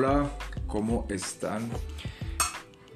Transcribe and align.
hola, 0.00 0.30
¿cómo 0.66 1.06
están? 1.10 1.68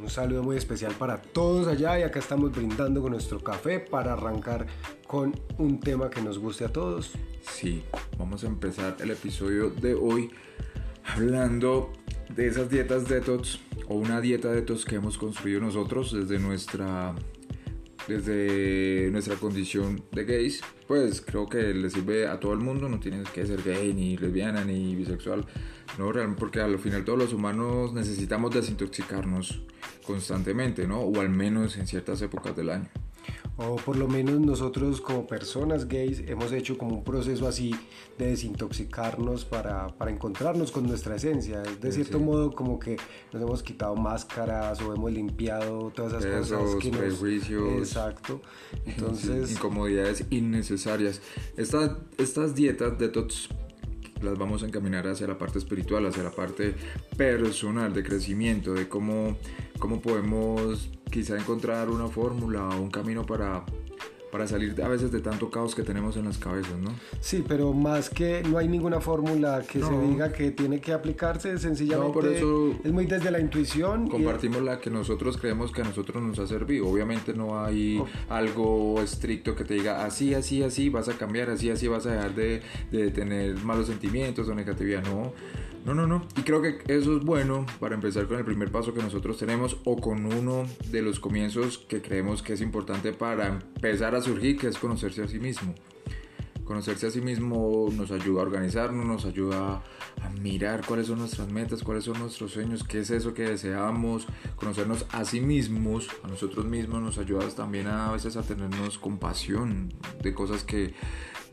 Un 0.01 0.09
saludo 0.09 0.43
muy 0.43 0.57
especial 0.57 0.95
para 0.95 1.21
todos 1.21 1.69
allá 1.69 2.01
y 2.01 2.03
acá 2.03 2.19
estamos 2.19 2.51
brindando 2.51 3.03
con 3.03 3.13
nuestro 3.13 3.45
café 3.45 3.79
para 3.79 4.15
arrancar 4.15 4.67
con 5.07 5.39
un 5.59 5.81
tema 5.81 6.09
que 6.09 6.23
nos 6.23 6.39
guste 6.39 6.65
a 6.65 6.71
todos. 6.71 7.13
Sí, 7.43 7.85
vamos 8.17 8.43
a 8.45 8.47
empezar 8.47 8.97
el 9.01 9.11
episodio 9.11 9.69
de 9.69 9.93
hoy 9.93 10.31
hablando 11.05 11.93
de 12.35 12.47
esas 12.47 12.71
dietas 12.71 13.07
detox 13.07 13.61
o 13.87 13.97
una 13.97 14.23
dieta 14.23 14.51
detox 14.51 14.87
que 14.87 14.95
hemos 14.95 15.19
construido 15.19 15.61
nosotros 15.61 16.11
desde 16.11 16.39
nuestra 16.39 17.15
desde 18.09 19.11
nuestra 19.11 19.37
condición 19.37 20.03
de 20.13 20.25
gays, 20.25 20.63
pues 20.87 21.21
creo 21.21 21.47
que 21.49 21.75
le 21.75 21.91
sirve 21.91 22.27
a 22.27 22.41
todo 22.41 22.55
el 22.55 22.61
mundo, 22.61 22.89
no 22.89 22.99
tienes 22.99 23.29
que 23.29 23.47
ser 23.47 23.63
gay, 23.63 23.93
ni 23.93 24.17
lesbiana, 24.17 24.65
ni 24.65 24.95
bisexual, 24.95 25.45
no, 25.99 26.13
realmente 26.13 26.41
porque 26.41 26.61
al 26.61 26.79
final 26.79 27.05
todos 27.05 27.19
los 27.19 27.33
humanos 27.33 27.93
necesitamos 27.93 28.53
desintoxicarnos 28.55 29.63
constantemente, 30.07 30.87
¿no? 30.87 31.01
O 31.01 31.21
al 31.21 31.31
menos 31.31 31.77
en 31.77 31.87
ciertas 31.87 32.21
épocas 32.23 32.57
del 32.57 32.71
año 32.71 32.89
o 33.57 33.77
por 33.77 33.97
lo 33.97 34.09
menos 34.09 34.41
nosotros 34.41 35.01
como 35.01 35.27
personas 35.27 35.87
gays 35.87 36.21
hemos 36.27 36.53
hecho 36.53 36.77
como 36.77 36.97
un 36.97 37.05
proceso 37.05 37.47
así 37.47 37.75
de 38.19 38.27
desintoxicarnos 38.27 39.45
para, 39.45 39.89
para 39.97 40.11
encontrarnos 40.11 40.73
con 40.73 40.87
nuestra 40.87 41.17
esencia. 41.17 41.63
De 41.81 41.93
cierto 41.93 42.19
modo 42.19 42.53
como 42.53 42.79
que 42.79 42.97
nos 43.33 43.43
hemos 43.43 43.63
quitado 43.63 43.95
máscaras 43.95 44.81
o 44.83 44.93
hemos 44.93 45.13
limpiado 45.13 45.93
todas 45.95 46.25
esas 46.25 46.51
cosas. 46.51 46.77
Que 46.81 46.91
prejuicios. 46.91 47.73
Exacto. 47.79 48.41
Entonces... 48.87 49.53
Incomodidades 49.53 50.25
innecesarias. 50.31 51.21
Estas, 51.57 51.93
estas 52.19 52.55
dietas 52.55 52.99
detox 52.99 53.49
las 54.25 54.39
vamos 54.39 54.63
a 54.63 54.67
encaminar 54.67 55.07
hacia 55.07 55.27
la 55.27 55.39
parte 55.39 55.59
espiritual, 55.59 56.07
hacia 56.07 56.23
la 56.23 56.31
parte 56.31 56.75
personal 57.17 57.93
de 57.93 58.03
crecimiento, 58.03 58.75
de 58.75 58.89
cómo, 58.89 59.37
cómo 59.79 60.01
podemos 60.01 60.91
quizá 61.11 61.37
encontrar 61.39 61.91
una 61.91 62.09
fórmula 62.09 62.69
o 62.71 62.81
un 62.81 62.91
camino 62.91 63.25
para 63.25 63.65
para 64.35 64.49
salir 64.49 64.75
a 64.83 64.89
veces 64.89 65.13
de 65.13 65.21
tanto 65.21 65.49
caos 65.49 65.77
que 65.77 65.85
tenemos 65.85 66.17
en 66.17 66.25
las 66.25 66.39
cabezas, 66.39 66.77
¿no? 66.81 66.91
Sí, 67.21 67.45
pero 67.47 67.73
más 67.73 68.11
que 68.11 68.43
no 68.43 68.59
hay 68.59 68.67
ninguna 68.67 69.01
fórmula 69.01 69.63
que 69.63 69.81
se 69.81 69.97
diga 70.09 70.33
que 70.33 70.51
tiene 70.51 70.81
que 70.81 70.93
aplicarse, 70.93 71.57
sencillamente 71.57 72.09
no, 72.09 72.13
por 72.13 72.27
eso 72.27 72.75
es 72.83 72.93
muy 72.93 73.07
desde 73.07 73.31
la 73.31 73.39
intuición. 73.39 74.09
Compartimos 74.09 74.61
la 74.63 74.81
que 74.81 74.91
nosotros 74.91 75.37
creemos 75.37 75.71
que 75.71 75.83
a 75.83 75.85
nosotros 75.85 76.21
nos 76.21 76.41
ha 76.41 76.49
servido. 76.49 76.89
Obviamente 76.89 77.33
no 77.33 77.65
hay 77.65 78.03
algo 78.29 79.01
estricto 79.01 79.55
que 79.55 79.63
te 79.63 79.75
diga 79.75 80.05
así, 80.05 80.35
así, 80.35 80.65
así 80.65 80.89
vas 80.89 81.09
a 81.09 81.13
cambiar, 81.13 81.51
así, 81.51 81.71
así 81.71 81.87
vas 81.87 82.05
a 82.07 82.11
dejar 82.11 82.35
de, 82.35 82.61
de 82.91 83.13
tener 83.13 83.55
malos 83.63 83.87
sentimientos 83.87 84.49
o 84.49 84.55
negatividad, 84.57 85.05
no 85.05 85.33
no, 85.85 85.95
no, 85.95 86.07
no. 86.07 86.27
Y 86.37 86.43
creo 86.43 86.63
que 86.63 86.79
eso 86.89 87.17
es 87.17 87.25
bueno 87.25 87.67
para 87.79 87.95
empezar 87.95 88.27
con 88.27 88.39
el 88.39 88.45
primer 88.45 88.71
paso 88.71 88.95
que 88.95 89.03
nosotros 89.03 89.37
tenemos 89.39 89.77
o 89.85 89.97
con 89.97 90.25
uno 90.25 90.67
de 90.91 91.03
los 91.03 91.21
comienzos 91.21 91.79
que 91.79 92.01
creemos 92.01 92.43
que 92.43 92.55
es 92.55 92.63
importante 92.63 93.13
para 93.13 93.49
empezar 93.49 94.15
a 94.15 94.23
surgir, 94.23 94.59
que 94.59 94.69
es 94.69 94.79
conocerse 94.79 95.23
a 95.23 95.29
sí 95.29 95.39
mismo. 95.39 95.75
Conocerse 96.65 97.07
a 97.07 97.11
sí 97.11 97.21
mismo 97.21 97.89
nos 97.93 98.11
ayuda 98.11 98.41
a 98.41 98.45
organizarnos, 98.45 99.05
nos 99.05 99.25
ayuda 99.27 99.83
a 100.23 100.31
mirar 100.41 100.85
cuáles 100.87 101.09
son 101.09 101.19
nuestras 101.19 101.51
metas, 101.51 101.83
cuáles 101.83 102.05
son 102.05 102.19
nuestros 102.19 102.53
sueños, 102.53 102.85
qué 102.85 103.01
es 103.01 103.11
eso 103.11 103.35
que 103.35 103.43
deseamos. 103.43 104.27
Conocernos 104.57 105.07
a 105.11 105.25
sí 105.25 105.41
mismos, 105.41 106.09
a 106.23 106.29
nosotros 106.29 106.65
mismos, 106.65 107.03
nos 107.03 107.19
ayuda 107.19 107.47
también 107.49 107.87
a, 107.87 108.11
veces 108.13 108.37
a 108.37 108.43
tenernos 108.43 108.99
compasión 108.99 109.93
de 110.23 110.33
cosas 110.33 110.65
que 110.65 110.95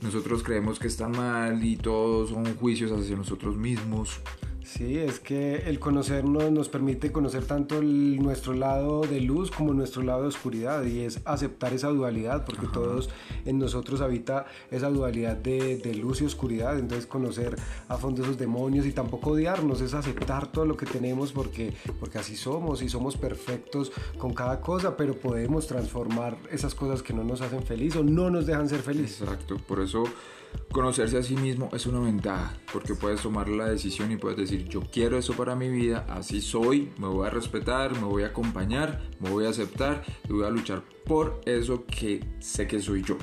nosotros 0.02 0.44
creemos 0.44 0.80
que 0.80 0.88
están 0.88 1.12
mal 1.12 1.64
y 1.64 1.76
todos 1.76 2.30
son 2.30 2.46
juicios 2.56 2.92
hacia 2.92 3.16
nosotros 3.16 3.58
mismos. 3.58 4.22
Sí, 4.64 4.98
es 4.98 5.20
que 5.20 5.64
el 5.68 5.80
conocernos 5.80 6.52
nos 6.52 6.70
permite 6.70 7.12
conocer 7.12 7.46
tanto 7.46 7.82
nuestro 7.82 8.54
lado 8.54 9.02
de 9.02 9.20
luz 9.20 9.50
como 9.50 9.74
nuestro 9.74 10.04
lado 10.04 10.22
de 10.22 10.28
oscuridad 10.28 10.84
y 10.84 11.02
es 11.02 11.20
aceptar 11.26 11.74
esa 11.74 11.90
dualidad 11.90 12.46
porque 12.46 12.68
todos 12.68 13.10
en 13.46 13.58
nosotros 13.58 14.02
habita 14.02 14.46
esa 14.70 14.90
dualidad 14.90 15.36
de, 15.36 15.78
de, 15.78 15.96
luz 15.96 16.22
y 16.22 16.26
oscuridad, 16.26 16.78
entonces 16.78 17.08
conocer 17.08 17.56
a 17.88 17.98
fondo 17.98 18.24
esos 18.24 18.38
demonios 18.38 18.86
y 18.86 18.92
tampoco 18.92 19.32
odiarnos, 19.32 19.82
es 19.82 19.94
aceptar 19.94 20.52
todo 20.52 20.66
lo 20.66 20.78
que 20.78 20.86
tenemos 20.86 21.32
porque, 21.32 21.74
porque 22.00 22.20
así 22.20 22.36
somos 22.36 22.82
y 22.82 22.90
somos 22.90 23.18
perfectos 23.18 23.92
con 24.18 24.34
cada 24.34 24.62
cosa, 24.62 24.96
pero 24.96 25.16
podemos 25.16 25.68
transformar 25.68 26.38
esas 26.52 26.76
cosas 26.76 27.02
que 27.02 27.14
no 27.14 27.24
nos 27.24 27.42
hacen 27.42 27.64
feliz 27.64 27.96
o 27.96 28.04
no 28.04 28.30
nos 28.30 28.46
dejan 28.46 28.70
ser 28.70 28.82
felices. 28.82 29.22
Exacto, 29.22 29.58
por 29.68 29.82
eso 29.82 30.04
conocerse 30.72 31.18
a 31.18 31.24
sí 31.24 31.36
mismo 31.36 31.70
es 31.74 31.86
una 31.86 32.00
ventaja, 32.00 32.54
porque 32.72 32.96
puedes 32.96 33.22
tomar 33.22 33.48
la 33.50 33.70
decisión 33.70 34.12
y 34.12 34.18
puedes 34.18 34.38
decir, 34.38 34.68
yo 34.68 34.82
quiero 34.82 35.18
eso 35.18 35.34
para 35.34 35.56
mi 35.56 35.70
vida, 35.70 36.06
así 36.10 36.42
soy, 36.42 36.92
me 36.98 37.08
voy 37.08 37.28
a 37.28 37.30
respetar, 37.30 37.94
me 37.94 38.06
voy 38.06 38.24
a 38.24 38.28
acompañar, 38.28 39.02
me 39.20 39.30
voy 39.30 39.46
a 39.46 39.50
aceptar 39.50 40.04
y 40.28 40.34
voy 40.34 40.46
a 40.46 40.50
luchar 40.50 40.84
por 41.06 41.42
eso 41.46 41.86
que 41.86 42.26
sé 42.40 42.68
que 42.68 42.80
soy 42.80 43.04
yo. 43.04 43.18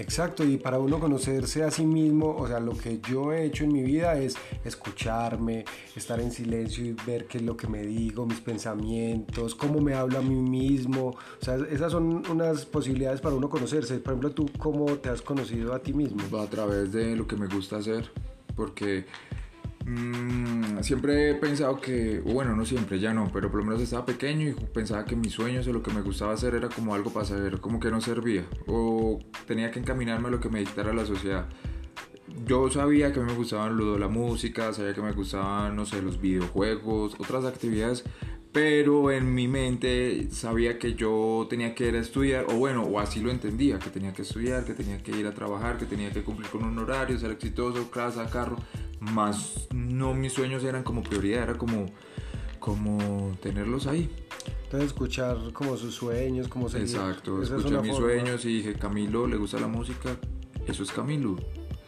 Exacto, 0.00 0.44
y 0.44 0.56
para 0.56 0.78
uno 0.78 0.98
conocerse 0.98 1.62
a 1.62 1.70
sí 1.70 1.84
mismo, 1.84 2.34
o 2.34 2.48
sea, 2.48 2.58
lo 2.58 2.72
que 2.72 3.00
yo 3.06 3.34
he 3.34 3.44
hecho 3.44 3.64
en 3.64 3.72
mi 3.74 3.82
vida 3.82 4.18
es 4.18 4.34
escucharme, 4.64 5.66
estar 5.94 6.18
en 6.20 6.32
silencio 6.32 6.82
y 6.86 6.96
ver 7.06 7.26
qué 7.26 7.36
es 7.36 7.44
lo 7.44 7.54
que 7.54 7.66
me 7.66 7.82
digo, 7.82 8.24
mis 8.24 8.40
pensamientos, 8.40 9.54
cómo 9.54 9.78
me 9.82 9.92
hablo 9.92 10.18
a 10.18 10.22
mí 10.22 10.36
mismo. 10.36 11.08
O 11.08 11.44
sea, 11.44 11.56
esas 11.70 11.92
son 11.92 12.22
unas 12.30 12.64
posibilidades 12.64 13.20
para 13.20 13.36
uno 13.36 13.50
conocerse. 13.50 13.98
Por 13.98 14.14
ejemplo, 14.14 14.30
tú, 14.30 14.50
¿cómo 14.56 14.86
te 14.96 15.10
has 15.10 15.20
conocido 15.20 15.74
a 15.74 15.80
ti 15.80 15.92
mismo? 15.92 16.38
A 16.38 16.46
través 16.46 16.90
de 16.92 17.14
lo 17.14 17.26
que 17.26 17.36
me 17.36 17.46
gusta 17.46 17.76
hacer, 17.76 18.10
porque 18.56 19.04
Mm, 19.86 20.82
siempre 20.82 21.30
he 21.30 21.34
pensado 21.34 21.80
que, 21.80 22.20
bueno, 22.20 22.54
no 22.54 22.64
siempre, 22.64 23.00
ya 23.00 23.14
no, 23.14 23.30
pero 23.32 23.50
por 23.50 23.60
lo 23.60 23.66
menos 23.66 23.82
estaba 23.82 24.04
pequeño 24.04 24.48
y 24.48 24.52
pensaba 24.52 25.04
que 25.04 25.16
mis 25.16 25.32
sueños 25.32 25.66
o 25.66 25.72
lo 25.72 25.82
que 25.82 25.90
me 25.90 26.02
gustaba 26.02 26.32
hacer 26.32 26.54
era 26.54 26.68
como 26.68 26.94
algo 26.94 27.10
pasajero, 27.12 27.60
como 27.60 27.80
que 27.80 27.90
no 27.90 28.00
servía, 28.00 28.44
o 28.66 29.18
tenía 29.46 29.70
que 29.70 29.80
encaminarme 29.80 30.28
a 30.28 30.30
lo 30.30 30.40
que 30.40 30.48
me 30.48 30.60
dictara 30.60 30.92
la 30.92 31.06
sociedad. 31.06 31.46
Yo 32.46 32.70
sabía 32.70 33.12
que 33.12 33.20
a 33.20 33.22
mí 33.22 33.30
me 33.30 33.36
gustaban 33.36 33.76
la 33.98 34.08
música, 34.08 34.72
sabía 34.72 34.94
que 34.94 35.02
me 35.02 35.12
gustaban, 35.12 35.74
no 35.74 35.84
sé, 35.86 36.00
los 36.00 36.20
videojuegos, 36.20 37.16
otras 37.18 37.44
actividades, 37.44 38.04
pero 38.52 39.10
en 39.10 39.34
mi 39.34 39.46
mente 39.46 40.28
sabía 40.30 40.78
que 40.78 40.94
yo 40.94 41.46
tenía 41.48 41.74
que 41.74 41.88
ir 41.88 41.94
a 41.94 42.00
estudiar, 42.00 42.46
o 42.48 42.54
bueno, 42.54 42.82
o 42.82 42.98
así 42.98 43.20
lo 43.20 43.30
entendía, 43.30 43.78
que 43.78 43.90
tenía 43.90 44.12
que 44.12 44.22
estudiar, 44.22 44.64
que 44.64 44.74
tenía 44.74 45.02
que 45.02 45.16
ir 45.16 45.26
a 45.26 45.34
trabajar, 45.34 45.78
que 45.78 45.86
tenía 45.86 46.10
que 46.10 46.22
cumplir 46.22 46.48
con 46.48 46.64
un 46.64 46.78
horario, 46.78 47.18
ser 47.18 47.30
exitoso, 47.30 47.90
casa, 47.90 48.28
carro, 48.28 48.56
más 49.00 49.68
no 49.74 50.14
mis 50.14 50.32
sueños 50.32 50.62
eran 50.64 50.82
como 50.82 51.02
prioridad, 51.02 51.42
era 51.42 51.58
como, 51.58 51.86
como 52.58 53.36
tenerlos 53.42 53.86
ahí. 53.86 54.10
Entonces 54.64 54.88
escuchar 54.88 55.36
como 55.52 55.76
sus 55.76 55.94
sueños, 55.94 56.48
como 56.48 56.68
se 56.68 56.80
Exacto, 56.80 57.42
escuché 57.42 57.80
mis 57.80 57.96
sueños 57.96 58.44
y 58.44 58.58
dije, 58.58 58.74
Camilo, 58.74 59.26
¿le 59.26 59.36
gusta 59.36 59.58
la 59.58 59.66
música? 59.66 60.16
Eso 60.66 60.82
es 60.82 60.92
Camilo. 60.92 61.36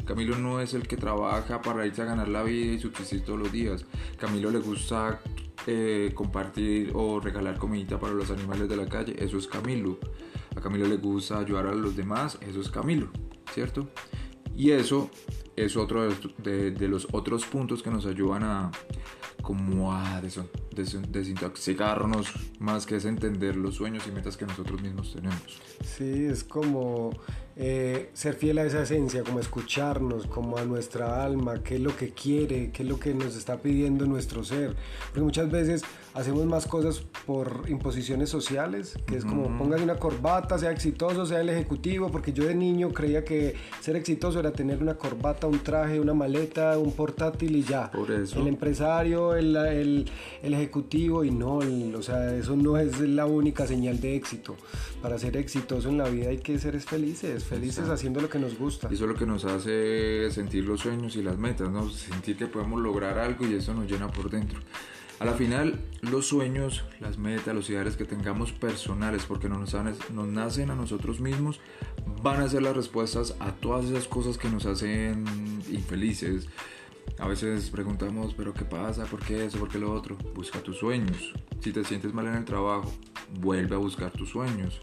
Camilo 0.05 0.37
no 0.37 0.61
es 0.61 0.75
el 0.75 0.89
que 0.89 0.97
trabaja 0.97 1.62
para 1.62 1.87
irse 1.87 2.03
a 2.03 2.06
ganar 2.06 2.28
la 2.28 2.43
vida 2.43 2.73
y 2.73 2.78
subsistir 2.81 3.25
todos 3.25 3.39
los 3.39 3.53
días. 3.53 3.84
Camilo 4.19 4.50
le 4.50 4.59
gusta 4.59 5.21
eh, 5.67 6.11
compartir 6.15 6.91
o 6.94 7.21
regalar 7.21 7.56
comidita 7.56 8.00
para 8.00 8.12
los 8.12 8.31
animales 8.31 8.69
de 8.69 8.77
la 8.77 8.87
calle. 8.87 9.15
Eso 9.17 9.39
es 9.39 9.47
Camilo. 9.47 9.99
A 10.56 10.61
Camilo 10.61 10.89
le 10.89 10.97
gusta 10.97 11.39
ayudar 11.39 11.67
a 11.67 11.75
los 11.75 11.94
demás. 11.94 12.37
Eso 12.41 12.61
es 12.61 12.69
Camilo, 12.69 13.11
¿cierto? 13.53 13.89
Y 14.56 14.70
eso 14.70 15.10
es 15.56 15.76
otro 15.76 16.08
de, 16.38 16.88
los 16.88 17.08
otros 17.12 17.44
puntos 17.44 17.82
que 17.82 17.90
nos 17.90 18.06
ayudan 18.06 18.44
a 18.44 18.70
como 19.42 19.92
a 19.92 20.20
desintoxicarnos 20.20 22.32
más 22.60 22.86
que 22.86 22.94
es 22.96 23.04
entender 23.04 23.56
los 23.56 23.74
sueños 23.74 24.06
y 24.06 24.12
metas 24.12 24.36
que 24.36 24.46
nosotros 24.46 24.80
mismos 24.80 25.12
tenemos. 25.14 25.60
Sí, 25.84 26.26
es 26.26 26.44
como 26.44 27.10
eh, 27.56 28.10
ser 28.14 28.34
fiel 28.34 28.58
a 28.58 28.64
esa 28.64 28.82
esencia, 28.82 29.22
como 29.22 29.40
escucharnos, 29.40 30.26
como 30.26 30.56
a 30.58 30.64
nuestra 30.64 31.22
alma, 31.25 31.62
qué 31.62 31.76
es 31.76 31.81
lo 31.81 31.96
que 31.96 32.10
quiere, 32.10 32.70
qué 32.70 32.82
es 32.82 32.88
lo 32.88 32.99
que 32.99 33.14
nos 33.14 33.37
está 33.37 33.58
pidiendo 33.58 34.06
nuestro 34.06 34.44
ser. 34.44 34.75
Porque 35.06 35.20
muchas 35.20 35.50
veces 35.50 35.82
hacemos 36.14 36.44
más 36.46 36.66
cosas 36.66 37.02
por 37.26 37.64
imposiciones 37.69 38.28
sociales, 38.28 38.99
que 39.06 39.16
es 39.16 39.25
como 39.25 39.56
póngase 39.58 39.84
una 39.84 39.96
corbata, 39.96 40.58
sea 40.58 40.70
exitoso, 40.70 41.26
sea 41.26 41.40
el 41.40 41.49
ejecutivo, 41.49 42.10
porque 42.10 42.32
yo 42.32 42.44
de 42.44 42.54
niño 42.54 42.90
creía 42.90 43.25
que 43.25 43.55
ser 43.81 43.96
exitoso 43.96 44.40
era 44.40 44.52
tener 44.52 44.82
una 44.82 44.94
corbata, 44.94 45.46
un 45.46 45.60
traje, 45.60 46.00
una 46.00 46.14
maleta, 46.14 46.78
un 46.78 46.93
portátil 46.93 47.56
y 47.56 47.62
ya. 47.62 47.90
Por 47.90 48.10
eso. 48.10 48.40
El 48.40 48.48
empresario, 48.48 49.34
el, 49.34 49.56
el, 49.56 50.10
el 50.43 50.55
ejecutivo 50.55 51.25
y 51.25 51.31
no, 51.31 51.58
o 51.58 52.02
sea, 52.02 52.34
eso 52.34 52.56
no 52.56 52.76
es 52.76 53.00
la 53.00 53.26
única 53.26 53.66
señal 53.66 54.00
de 54.00 54.16
éxito. 54.16 54.56
Para 55.00 55.19
ser 55.19 55.37
exitoso 55.37 55.88
en 55.88 55.98
la 55.98 56.08
vida 56.08 56.28
hay 56.28 56.38
que 56.38 56.58
ser 56.58 56.78
felices, 56.81 57.42
felices 57.43 57.89
haciendo 57.89 58.21
lo 58.21 58.29
que 58.29 58.39
nos 58.39 58.59
gusta. 58.59 58.89
Y 58.91 58.94
eso 58.94 59.05
es 59.05 59.11
lo 59.11 59.17
que 59.17 59.27
nos 59.27 59.44
hace 59.44 60.31
sentir 60.31 60.65
los 60.65 60.81
sueños 60.81 61.17
y 61.17 61.23
las 61.23 61.39
metas, 61.39 61.71
¿no? 61.71 61.89
Sentir 61.91 62.37
que 62.37 62.47
podemos 62.47 62.81
lograr 62.81 63.19
algo 63.19 63.47
y 63.47 63.55
eso 63.55 63.75
nos 63.75 63.91
llena 63.91 64.09
por 64.09 64.31
dentro. 64.31 64.61
A 65.23 65.25
la 65.25 65.35
final, 65.35 65.79
los 66.00 66.27
sueños, 66.27 66.85
las 66.99 67.17
metas, 67.17 67.55
los 67.55 67.71
ideales 67.71 67.97
que 67.97 68.05
tengamos 68.05 68.50
personales, 68.50 69.25
porque 69.25 69.49
nos, 69.49 69.73
nos 70.11 70.27
nacen 70.27 70.71
a 70.71 70.75
nosotros 70.75 71.21
mismos, 71.21 71.61
van 72.23 72.41
a 72.41 72.49
ser 72.49 72.62
las 72.62 72.75
respuestas 72.75 73.37
a 73.39 73.53
todas 73.53 73.85
esas 73.85 74.09
cosas 74.09 74.37
que 74.37 74.49
nos 74.49 74.67
hacen 74.67 75.25
infelices. 75.71 76.49
A 77.19 77.29
veces 77.29 77.71
preguntamos, 77.71 78.35
pero 78.35 78.53
¿qué 78.53 78.65
pasa? 78.65 79.05
¿Por 79.05 79.21
qué 79.21 79.44
eso? 79.44 79.59
¿Por 79.59 79.69
qué 79.69 79.79
lo 79.79 79.93
otro? 79.93 80.17
Busca 80.35 80.59
tus 80.61 80.79
sueños. 80.79 81.33
Si 81.61 81.73
te 81.73 81.85
sientes 81.85 82.12
mal 82.12 82.27
en 82.27 82.35
el 82.35 82.44
trabajo, 82.44 82.93
vuelve 83.39 83.77
a 83.77 83.79
buscar 83.79 84.11
tus 84.11 84.31
sueños. 84.31 84.81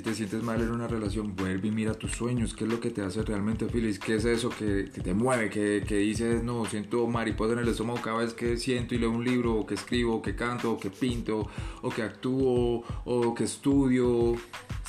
Si 0.00 0.04
te 0.04 0.14
sientes 0.14 0.42
mal 0.42 0.58
en 0.62 0.70
una 0.70 0.88
relación, 0.88 1.36
vuelve 1.36 1.68
y 1.68 1.70
mira 1.70 1.92
tus 1.92 2.12
sueños. 2.12 2.54
¿Qué 2.54 2.64
es 2.64 2.70
lo 2.70 2.80
que 2.80 2.88
te 2.88 3.02
hace 3.02 3.20
realmente 3.20 3.68
feliz? 3.68 3.98
¿Qué 3.98 4.14
es 4.14 4.24
eso 4.24 4.48
que, 4.48 4.84
te 4.84 5.12
mueve? 5.12 5.50
Que, 5.50 5.84
que, 5.86 5.98
dices, 5.98 6.42
no, 6.42 6.64
siento 6.64 7.06
mariposa 7.06 7.52
en 7.52 7.58
el 7.58 7.68
estómago 7.68 8.00
cada 8.00 8.16
vez 8.16 8.32
que 8.32 8.56
siento 8.56 8.94
y 8.94 8.98
leo 8.98 9.10
un 9.10 9.22
libro, 9.22 9.56
o 9.56 9.66
que 9.66 9.74
escribo, 9.74 10.14
o 10.14 10.22
que 10.22 10.34
canto, 10.34 10.72
o 10.72 10.78
que 10.78 10.88
pinto, 10.88 11.50
o 11.82 11.90
que 11.90 12.02
actúo, 12.02 12.82
o 13.04 13.34
que 13.34 13.44
estudio. 13.44 14.36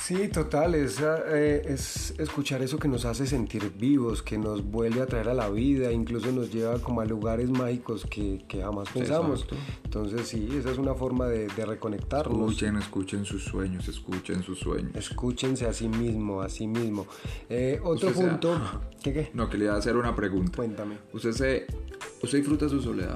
Sí, 0.02 0.26
total, 0.26 0.74
es, 0.74 1.00
eh, 1.00 1.62
es, 1.64 2.12
escuchar 2.18 2.60
eso 2.60 2.76
que 2.76 2.88
nos 2.88 3.04
hace 3.04 3.24
sentir 3.24 3.72
vivos, 3.78 4.20
que 4.20 4.36
nos 4.36 4.64
vuelve 4.64 5.00
a 5.00 5.06
traer 5.06 5.28
a 5.28 5.34
la 5.34 5.48
vida, 5.48 5.92
incluso 5.92 6.32
nos 6.32 6.52
lleva 6.52 6.80
como 6.80 7.02
a 7.02 7.04
lugares 7.04 7.48
mágicos 7.48 8.04
que, 8.10 8.44
que 8.48 8.62
jamás 8.62 8.88
pensamos. 8.88 9.46
Entonces 9.84 10.26
sí, 10.26 10.48
esa 10.58 10.72
es 10.72 10.78
una 10.78 10.94
forma 10.94 11.28
de, 11.28 11.46
de, 11.46 11.66
reconectarnos. 11.66 12.36
Escuchen, 12.36 12.76
escuchen 12.78 13.24
sus 13.24 13.44
sueños, 13.44 13.86
escuchen 13.86 14.42
sus 14.42 14.58
sueños. 14.58 14.90
Escúchense 14.96 15.66
a 15.66 15.72
sí 15.72 15.88
mismo, 15.88 16.42
a 16.42 16.48
sí 16.48 16.66
mismo. 16.66 17.06
Eh, 17.48 17.78
otro 17.84 18.10
punto... 18.10 18.60
¿Qué 19.04 19.12
qué? 19.12 19.30
No, 19.34 19.48
que 19.48 19.56
le 19.56 19.66
iba 19.66 19.74
a 19.74 19.78
hacer 19.78 19.96
una 19.96 20.16
pregunta. 20.16 20.56
Cuéntame. 20.56 20.96
¿Usted, 21.12 21.30
se, 21.30 21.66
usted 22.22 22.38
disfruta 22.38 22.68
su 22.68 22.80
soledad? 22.80 23.14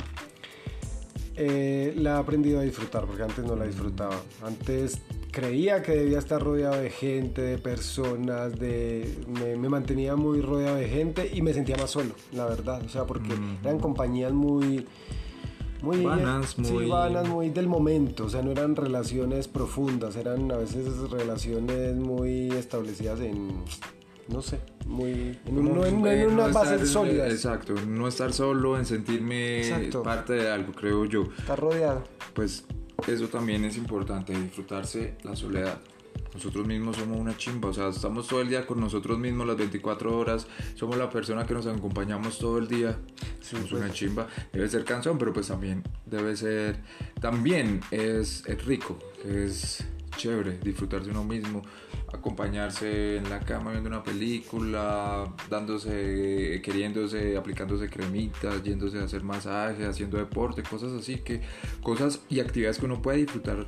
Eh, 1.35 1.94
la 1.97 2.17
he 2.17 2.19
aprendido 2.19 2.61
a 2.61 2.62
disfrutar 2.62 3.06
porque 3.06 3.25
antes 3.25 3.44
no 3.44 3.56
la 3.56 3.67
disfrutaba. 3.67 4.17
Antes 4.44 5.00
creía 5.37 5.83
que 5.83 5.93
debía 5.93 6.19
estar 6.19 6.43
rodeado 6.43 6.81
de 6.81 6.88
gente, 6.88 7.43
de 7.43 7.59
personas, 7.59 8.59
de, 8.59 9.19
me, 9.29 9.69
mantenía 9.69 10.17
muy 10.17 10.41
rodeado 10.41 10.77
de 10.77 10.88
gente 10.88 11.31
y 11.31 11.43
me 11.43 11.53
sentía 11.53 11.77
más 11.77 11.91
solo, 11.91 12.15
la 12.33 12.47
verdad. 12.47 12.83
O 12.83 12.88
sea, 12.88 13.05
porque 13.05 13.35
eran 13.62 13.79
compañías 13.79 14.33
muy... 14.33 14.87
Muy 15.83 16.03
vanas, 16.03 16.59
muy... 16.59 16.88
vanas, 16.88 17.29
muy 17.29 17.50
del 17.50 17.69
momento, 17.69 18.25
o 18.25 18.29
sea, 18.31 18.41
no 18.41 18.50
eran 18.50 18.77
relaciones 18.77 19.47
profundas, 19.47 20.17
eran 20.17 20.50
a 20.50 20.56
veces 20.56 20.87
relaciones 21.11 21.97
muy 21.97 22.49
establecidas 22.49 23.21
en, 23.21 23.62
no 24.29 24.41
sé, 24.41 24.59
muy 24.87 25.39
en, 25.44 25.75
no, 25.75 25.85
en, 25.85 26.31
una 26.31 26.47
base 26.47 26.87
sólida. 26.87 27.29
Exacto, 27.29 27.75
no 27.87 28.09
estar 28.09 28.32
solo, 28.32 28.79
en 28.79 28.87
sentirme 28.87 29.91
parte 30.03 30.32
de 30.32 30.50
algo, 30.50 30.73
creo 30.73 31.05
yo. 31.05 31.25
Estar 31.39 31.61
rodeado. 31.61 32.05
Pues 32.32 32.65
eso 33.06 33.28
también 33.28 33.64
es 33.64 33.76
importante, 33.76 34.32
disfrutarse 34.38 35.16
la 35.22 35.37
soledad. 35.37 35.81
Nosotros 36.34 36.66
mismos 36.66 36.96
somos 36.96 37.19
una 37.19 37.37
chimba, 37.37 37.70
o 37.70 37.72
sea, 37.72 37.88
estamos 37.88 38.26
todo 38.26 38.43
el 38.43 38.48
día 38.48 38.66
con 38.66 38.81
nosotros 38.81 39.19
mismos 39.19 39.46
las 39.46 39.56
24 39.56 40.19
horas, 40.19 40.46
somos 40.75 40.96
la 40.96 41.08
persona 41.08 41.46
que 41.46 41.54
nos 41.54 41.66
acompañamos 41.66 42.38
todo 42.38 42.58
el 42.58 42.69
día. 42.69 42.98
somos 43.40 43.72
una 43.72 43.87
pues. 43.87 43.94
chimba, 43.94 44.26
debe 44.52 44.69
ser 44.69 44.84
canción, 44.84 45.19
pero 45.19 45.32
pues 45.32 45.48
también 45.48 45.82
debe 46.04 46.37
ser, 46.37 46.81
también 47.20 47.81
es, 47.90 48.44
es 48.46 48.64
rico, 48.64 48.98
es 49.25 49.84
chévere 50.16 50.58
disfrutarse 50.58 51.10
uno 51.10 51.25
mismo, 51.25 51.62
acompañarse 52.17 53.17
en 53.17 53.31
la 53.31 53.41
cama 53.41 53.71
viendo 53.71 53.89
una 53.89 54.03
película, 54.03 55.33
dándose, 55.49 56.61
queriéndose, 56.63 57.37
aplicándose 57.37 57.89
cremitas, 57.89 58.63
yéndose 58.63 58.99
a 58.99 59.05
hacer 59.05 59.23
masaje, 59.23 59.87
haciendo 59.87 60.19
deporte, 60.19 60.63
cosas 60.63 60.93
así 60.93 61.19
que 61.19 61.41
cosas 61.83 62.21
y 62.29 62.41
actividades 62.41 62.79
que 62.79 62.87
uno 62.87 63.01
puede 63.01 63.19
disfrutar 63.19 63.67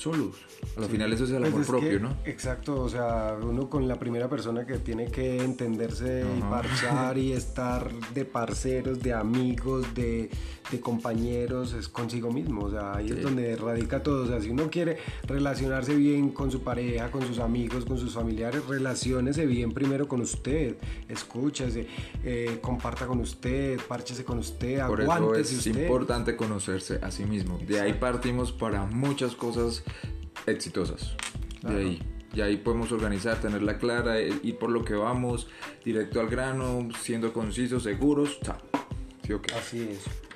solos. 0.00 0.36
Al 0.76 0.86
final 0.86 1.12
eso 1.12 1.24
es 1.24 1.30
el 1.30 1.40
pues 1.40 1.52
amor 1.52 1.66
propio, 1.66 2.00
¿no? 2.00 2.16
Exacto, 2.24 2.80
o 2.80 2.88
sea, 2.88 3.36
uno 3.40 3.68
con 3.68 3.88
la 3.88 3.98
primera 3.98 4.28
persona 4.28 4.66
que 4.66 4.78
tiene 4.78 5.06
que 5.06 5.42
entenderse 5.42 6.24
y 6.36 6.42
marchar 6.42 7.18
y 7.18 7.32
estar 7.32 7.92
de 8.14 8.24
parceros, 8.24 9.00
de 9.00 9.12
amigos, 9.12 9.94
de, 9.94 10.30
de, 10.70 10.80
compañeros, 10.80 11.72
es 11.72 11.88
consigo 11.88 12.32
mismo, 12.32 12.64
o 12.64 12.70
sea, 12.70 12.96
ahí 12.96 13.10
es 13.10 13.22
donde 13.22 13.56
radica 13.56 14.02
todo, 14.02 14.24
o 14.24 14.26
sea, 14.26 14.40
si 14.40 14.50
uno 14.50 14.70
quiere 14.70 14.98
relacionarse 15.26 15.94
bien 15.94 16.30
con 16.30 16.50
su 16.50 16.62
pareja, 16.62 17.10
con 17.10 17.26
sus 17.26 17.38
amigos, 17.38 17.84
con 17.84 17.98
sus 17.98 18.14
familiares, 18.14 18.64
relaciónese 18.66 19.46
bien 19.46 19.72
primero 19.72 20.08
con 20.08 20.20
usted, 20.20 20.76
escúchese, 21.08 21.86
eh, 22.24 22.58
comparta 22.60 23.06
con 23.06 23.20
usted, 23.20 23.80
párchese 23.88 24.24
con 24.24 24.38
usted, 24.38 24.86
Por 24.86 25.00
eso 25.00 25.34
es 25.34 25.66
importante 25.66 26.36
conocerse 26.36 27.00
a 27.02 27.10
sí 27.10 27.24
mismo, 27.24 27.58
de 27.66 27.80
ahí 27.80 27.94
partimos 27.94 28.52
para 28.52 28.84
muchas 28.84 29.34
cosas 29.34 29.82
exitosas. 30.46 31.14
De 31.62 31.76
ahí. 31.76 32.02
Y 32.32 32.40
ahí 32.42 32.56
podemos 32.56 32.92
organizar, 32.92 33.40
tenerla 33.40 33.78
clara, 33.78 34.20
eh, 34.20 34.32
ir 34.42 34.56
por 34.56 34.70
lo 34.70 34.84
que 34.84 34.94
vamos, 34.94 35.48
directo 35.84 36.20
al 36.20 36.28
grano, 36.28 36.88
siendo 37.00 37.32
concisos, 37.32 37.82
seguros. 37.82 38.38
¿Sí, 39.26 39.32
Así 39.54 39.88
es 39.90 40.29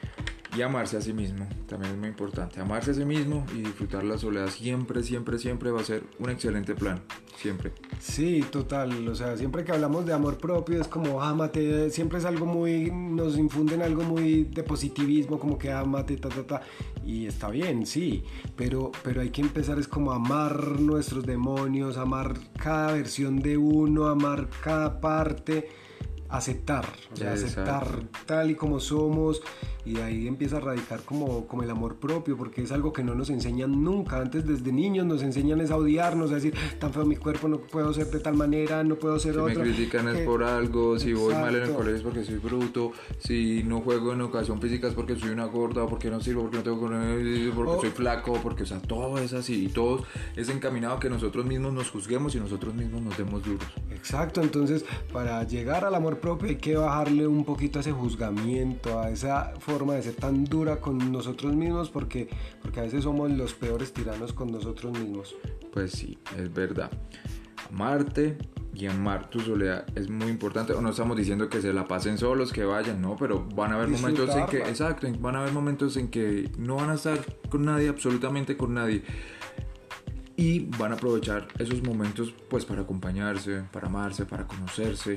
y 0.56 0.62
amarse 0.62 0.96
a 0.96 1.00
sí 1.00 1.12
mismo, 1.12 1.46
también 1.66 1.92
es 1.92 1.98
muy 1.98 2.08
importante. 2.08 2.60
Amarse 2.60 2.92
a 2.92 2.94
sí 2.94 3.04
mismo 3.04 3.44
y 3.54 3.58
disfrutar 3.58 4.04
la 4.04 4.18
soledad 4.18 4.48
siempre, 4.48 5.02
siempre, 5.02 5.38
siempre 5.38 5.70
va 5.70 5.80
a 5.80 5.84
ser 5.84 6.04
un 6.18 6.30
excelente 6.30 6.74
plan, 6.74 7.02
siempre. 7.36 7.72
Sí, 7.98 8.44
total, 8.50 9.06
o 9.08 9.14
sea, 9.14 9.36
siempre 9.36 9.64
que 9.64 9.72
hablamos 9.72 10.06
de 10.06 10.12
amor 10.12 10.38
propio 10.38 10.80
es 10.80 10.88
como 10.88 11.22
amate, 11.22 11.90
siempre 11.90 12.18
es 12.18 12.24
algo 12.24 12.46
muy, 12.46 12.90
nos 12.90 13.36
infunden 13.36 13.82
algo 13.82 14.02
muy 14.04 14.44
de 14.44 14.62
positivismo, 14.62 15.38
como 15.38 15.58
que 15.58 15.72
amate, 15.72 16.16
ta, 16.16 16.28
ta, 16.28 16.46
ta, 16.46 16.62
y 17.04 17.26
está 17.26 17.50
bien, 17.50 17.86
sí, 17.86 18.22
pero, 18.56 18.92
pero 19.02 19.20
hay 19.20 19.30
que 19.30 19.40
empezar 19.40 19.78
es 19.78 19.88
como 19.88 20.12
amar 20.12 20.80
nuestros 20.80 21.24
demonios, 21.26 21.96
amar 21.96 22.34
cada 22.56 22.92
versión 22.92 23.40
de 23.40 23.56
uno, 23.56 24.06
amar 24.06 24.48
cada 24.62 25.00
parte 25.00 25.68
aceptar, 26.36 26.86
o 27.12 27.16
sea, 27.16 27.32
aceptar 27.32 27.86
tal 28.26 28.50
y 28.50 28.54
como 28.54 28.80
somos 28.80 29.42
y 29.84 29.94
de 29.94 30.02
ahí 30.02 30.26
empieza 30.26 30.56
a 30.56 30.60
radicar 30.60 31.02
como, 31.02 31.46
como 31.46 31.62
el 31.62 31.70
amor 31.70 31.96
propio, 31.96 32.36
porque 32.36 32.62
es 32.62 32.72
algo 32.72 32.92
que 32.92 33.02
no 33.02 33.14
nos 33.14 33.28
enseñan 33.30 33.84
nunca. 33.84 34.18
Antes 34.18 34.46
desde 34.46 34.72
niños 34.72 35.04
nos 35.04 35.22
enseñan 35.22 35.60
es 35.60 35.70
a 35.70 35.76
odiarnos, 35.76 36.30
a 36.30 36.36
decir, 36.36 36.54
tan 36.78 36.92
feo 36.92 37.04
mi 37.04 37.16
cuerpo, 37.16 37.48
no 37.48 37.58
puedo 37.58 37.92
ser 37.92 38.06
de 38.06 38.20
tal 38.20 38.34
manera, 38.34 38.82
no 38.82 38.96
puedo 38.96 39.18
ser 39.18 39.34
si 39.34 39.40
Si 39.40 39.44
me 39.44 39.54
critican 39.54 40.08
es 40.08 40.26
por 40.26 40.42
algo, 40.42 40.98
si 40.98 41.12
voy 41.12 41.34
mal 41.34 41.54
en 41.54 41.64
el 41.64 41.72
colegio 41.72 41.96
es 41.96 42.02
porque 42.02 42.24
soy 42.24 42.38
bruto, 42.38 42.92
si 43.18 43.62
no 43.62 43.80
juego 43.80 44.12
en 44.12 44.20
educación 44.20 44.60
física 44.60 44.88
es 44.88 44.94
porque 44.94 45.16
soy 45.16 45.30
una 45.30 45.46
gorda, 45.46 45.86
porque 45.86 46.10
no 46.10 46.20
sirvo, 46.20 46.42
porque 46.42 46.58
no 46.58 46.62
tengo 46.62 46.80
porque 47.54 47.80
soy 47.80 47.90
flaco, 47.90 48.38
porque, 48.42 48.62
o 48.62 48.66
sea, 48.66 48.80
todo 48.80 49.18
es 49.18 49.32
así 49.32 49.66
y 49.66 49.68
todo 49.68 50.04
es 50.36 50.48
encaminado 50.48 50.96
a 50.96 51.00
que 51.00 51.10
nosotros 51.10 51.44
mismos 51.44 51.72
nos 51.72 51.90
juzguemos 51.90 52.34
y 52.34 52.40
nosotros 52.40 52.74
mismos 52.74 53.02
nos 53.02 53.16
demos 53.18 53.44
duros. 53.44 53.66
Exacto, 53.90 54.40
entonces 54.40 54.84
para 55.12 55.42
llegar 55.44 55.84
al 55.84 55.94
amor 55.94 56.18
hay 56.42 56.56
que 56.56 56.76
bajarle 56.76 57.26
un 57.26 57.44
poquito 57.44 57.78
a 57.78 57.80
ese 57.80 57.92
juzgamiento, 57.92 58.98
a 58.98 59.10
esa 59.10 59.52
forma 59.58 59.94
de 59.94 60.02
ser 60.02 60.14
tan 60.14 60.44
dura 60.44 60.80
con 60.80 61.12
nosotros 61.12 61.54
mismos 61.54 61.90
porque, 61.90 62.28
porque 62.62 62.80
a 62.80 62.82
veces 62.84 63.04
somos 63.04 63.30
los 63.30 63.54
peores 63.54 63.92
tiranos 63.92 64.32
con 64.32 64.50
nosotros 64.50 64.98
mismos. 64.98 65.36
Pues 65.72 65.92
sí, 65.92 66.18
es 66.38 66.52
verdad. 66.52 66.90
Amarte 67.70 68.38
y 68.74 68.86
amar 68.86 69.28
tu 69.30 69.40
soledad 69.40 69.86
es 69.94 70.08
muy 70.08 70.28
importante. 70.28 70.72
O 70.72 70.80
no 70.80 70.90
estamos 70.90 71.16
diciendo 71.16 71.48
que 71.48 71.60
se 71.60 71.72
la 71.72 71.86
pasen 71.86 72.18
solos, 72.18 72.52
que 72.52 72.64
vayan, 72.64 73.00
no, 73.00 73.16
pero 73.16 73.46
van 73.54 73.72
a 73.72 73.76
haber 73.76 73.88
momentos 73.88 74.34
en 74.34 74.46
que, 74.46 74.58
exacto, 74.58 75.06
van 75.20 75.36
a 75.36 75.40
haber 75.40 75.52
momentos 75.52 75.96
en 75.96 76.08
que 76.08 76.50
no 76.58 76.76
van 76.76 76.90
a 76.90 76.94
estar 76.94 77.18
con 77.50 77.64
nadie, 77.64 77.88
absolutamente 77.88 78.56
con 78.56 78.74
nadie. 78.74 79.02
Y 80.36 80.60
van 80.78 80.90
a 80.90 80.94
aprovechar 80.96 81.46
esos 81.58 81.82
momentos 81.82 82.34
pues 82.48 82.64
para 82.64 82.82
acompañarse, 82.82 83.62
para 83.70 83.86
amarse, 83.86 84.26
para 84.26 84.48
conocerse, 84.48 85.14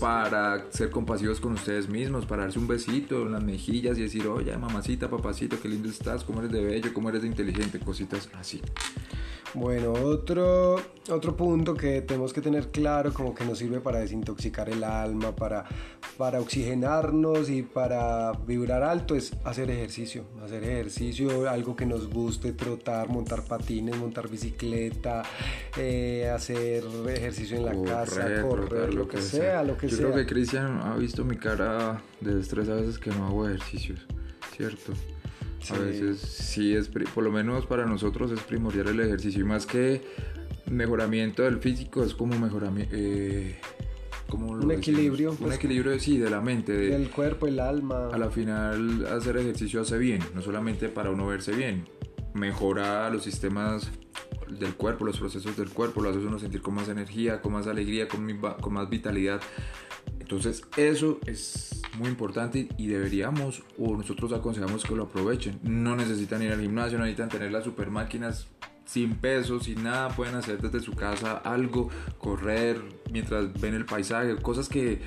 para 0.00 0.70
ser 0.70 0.90
compasivos 0.90 1.40
con 1.40 1.52
ustedes 1.52 1.88
mismos, 1.88 2.26
para 2.26 2.44
darse 2.44 2.58
un 2.58 2.66
besito 2.66 3.22
en 3.22 3.32
las 3.32 3.42
mejillas 3.42 3.98
y 3.98 4.02
decir, 4.02 4.26
oye, 4.26 4.56
mamacita, 4.56 5.10
papacito, 5.10 5.60
qué 5.60 5.68
lindo 5.68 5.88
estás, 5.88 6.24
cómo 6.24 6.40
eres 6.40 6.52
de 6.52 6.64
bello, 6.64 6.94
cómo 6.94 7.10
eres 7.10 7.22
de 7.22 7.28
inteligente, 7.28 7.78
cositas 7.78 8.28
así. 8.34 8.62
Bueno, 9.52 9.92
otro, 9.92 10.76
otro 11.10 11.36
punto 11.36 11.74
que 11.74 12.02
tenemos 12.02 12.32
que 12.32 12.40
tener 12.40 12.68
claro, 12.68 13.12
como 13.12 13.34
que 13.34 13.44
nos 13.44 13.58
sirve 13.58 13.80
para 13.80 13.98
desintoxicar 13.98 14.68
el 14.68 14.84
alma, 14.84 15.34
para, 15.34 15.64
para 16.16 16.40
oxigenarnos 16.40 17.50
y 17.50 17.62
para 17.62 18.30
vibrar 18.46 18.84
alto, 18.84 19.16
es 19.16 19.32
hacer 19.44 19.68
ejercicio. 19.70 20.24
Hacer 20.44 20.62
ejercicio, 20.62 21.50
algo 21.50 21.74
que 21.74 21.84
nos 21.84 22.08
guste, 22.08 22.52
trotar, 22.52 23.08
montar 23.08 23.42
patines, 23.42 23.96
montar 23.96 24.28
bicicleta, 24.28 25.24
eh, 25.76 26.30
hacer 26.32 26.84
ejercicio 27.08 27.56
en 27.56 27.64
la 27.64 27.90
casa, 27.90 28.42
correr, 28.42 28.94
lo, 28.94 29.08
que, 29.08 29.20
sea, 29.20 29.64
lo 29.64 29.76
que 29.76 29.88
Yo 29.90 29.96
creo 29.98 30.14
que 30.14 30.26
Cristian 30.26 30.80
ha 30.82 30.96
visto 30.96 31.24
mi 31.24 31.36
cara 31.36 32.02
de 32.20 32.40
estrés 32.40 32.68
a 32.68 32.74
veces 32.74 32.98
que 32.98 33.10
no 33.10 33.26
hago 33.26 33.48
ejercicios, 33.48 34.00
¿cierto? 34.56 34.92
A 35.70 35.78
veces 35.78 36.18
sí 36.20 36.74
es, 36.74 36.88
por 36.88 37.22
lo 37.22 37.30
menos 37.30 37.66
para 37.66 37.84
nosotros 37.84 38.32
es 38.32 38.40
primordial 38.40 38.88
el 38.88 39.00
ejercicio 39.00 39.42
y 39.42 39.44
más 39.44 39.66
que 39.66 40.02
mejoramiento 40.70 41.42
del 41.42 41.58
físico 41.58 42.02
es 42.02 42.14
como 42.14 42.38
mejoramiento... 42.38 42.94
Eh, 42.96 43.58
un 44.32 44.70
equilibrio. 44.70 45.32
un 45.32 45.36
pues, 45.38 45.56
equilibrio, 45.56 45.98
sí, 45.98 46.18
de 46.18 46.30
la 46.30 46.40
mente. 46.40 46.72
del 46.72 47.10
cuerpo, 47.10 47.48
el 47.48 47.58
alma. 47.58 48.10
A 48.12 48.18
la 48.18 48.30
final 48.30 49.06
hacer 49.06 49.36
ejercicio 49.36 49.80
hace 49.80 49.98
bien, 49.98 50.20
no 50.34 50.42
solamente 50.42 50.88
para 50.88 51.10
uno 51.10 51.26
verse 51.26 51.52
bien, 51.52 51.88
mejora 52.34 53.10
los 53.10 53.24
sistemas 53.24 53.90
del 54.58 54.74
cuerpo, 54.74 55.04
los 55.04 55.18
procesos 55.18 55.56
del 55.56 55.70
cuerpo, 55.70 56.02
lo 56.02 56.10
hace 56.10 56.18
uno 56.18 56.38
sentir 56.38 56.62
con 56.62 56.74
más 56.74 56.88
energía, 56.88 57.40
con 57.40 57.52
más 57.52 57.66
alegría, 57.66 58.08
con, 58.08 58.26
con 58.60 58.72
más 58.72 58.88
vitalidad. 58.88 59.40
Entonces 60.18 60.62
eso 60.76 61.18
es 61.26 61.82
muy 61.98 62.08
importante 62.08 62.68
y 62.78 62.86
deberíamos 62.86 63.62
o 63.78 63.96
nosotros 63.96 64.32
aconsejamos 64.32 64.84
que 64.84 64.94
lo 64.94 65.04
aprovechen. 65.04 65.58
No 65.62 65.96
necesitan 65.96 66.42
ir 66.42 66.52
al 66.52 66.60
gimnasio, 66.60 66.98
no 66.98 67.04
necesitan 67.04 67.28
tener 67.28 67.50
las 67.50 67.64
super 67.64 67.90
máquinas 67.90 68.46
sin 68.84 69.14
peso, 69.16 69.60
sin 69.60 69.84
nada, 69.84 70.08
pueden 70.08 70.34
hacer 70.34 70.60
desde 70.60 70.80
su 70.80 70.92
casa 70.92 71.36
algo, 71.38 71.90
correr 72.18 72.82
mientras 73.12 73.52
ven 73.60 73.74
el 73.74 73.86
paisaje, 73.86 74.36
cosas 74.36 74.68
que 74.68 75.00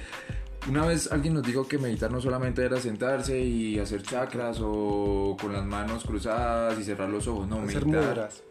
una 0.69 0.85
vez 0.85 1.11
alguien 1.11 1.33
nos 1.33 1.43
dijo 1.43 1.67
que 1.67 1.77
meditar 1.77 2.09
no 2.09 2.21
solamente 2.21 2.63
era 2.63 2.79
sentarse 2.79 3.39
y 3.41 3.79
hacer 3.79 4.01
chakras 4.03 4.59
o 4.61 5.35
con 5.39 5.51
las 5.51 5.65
manos 5.65 6.05
cruzadas 6.05 6.79
y 6.79 6.83
cerrar 6.83 7.09
los 7.09 7.27
ojos, 7.27 7.47
no, 7.47 7.61
hacer 7.61 7.85
meditar. 7.85 8.09
mudras. 8.09 8.43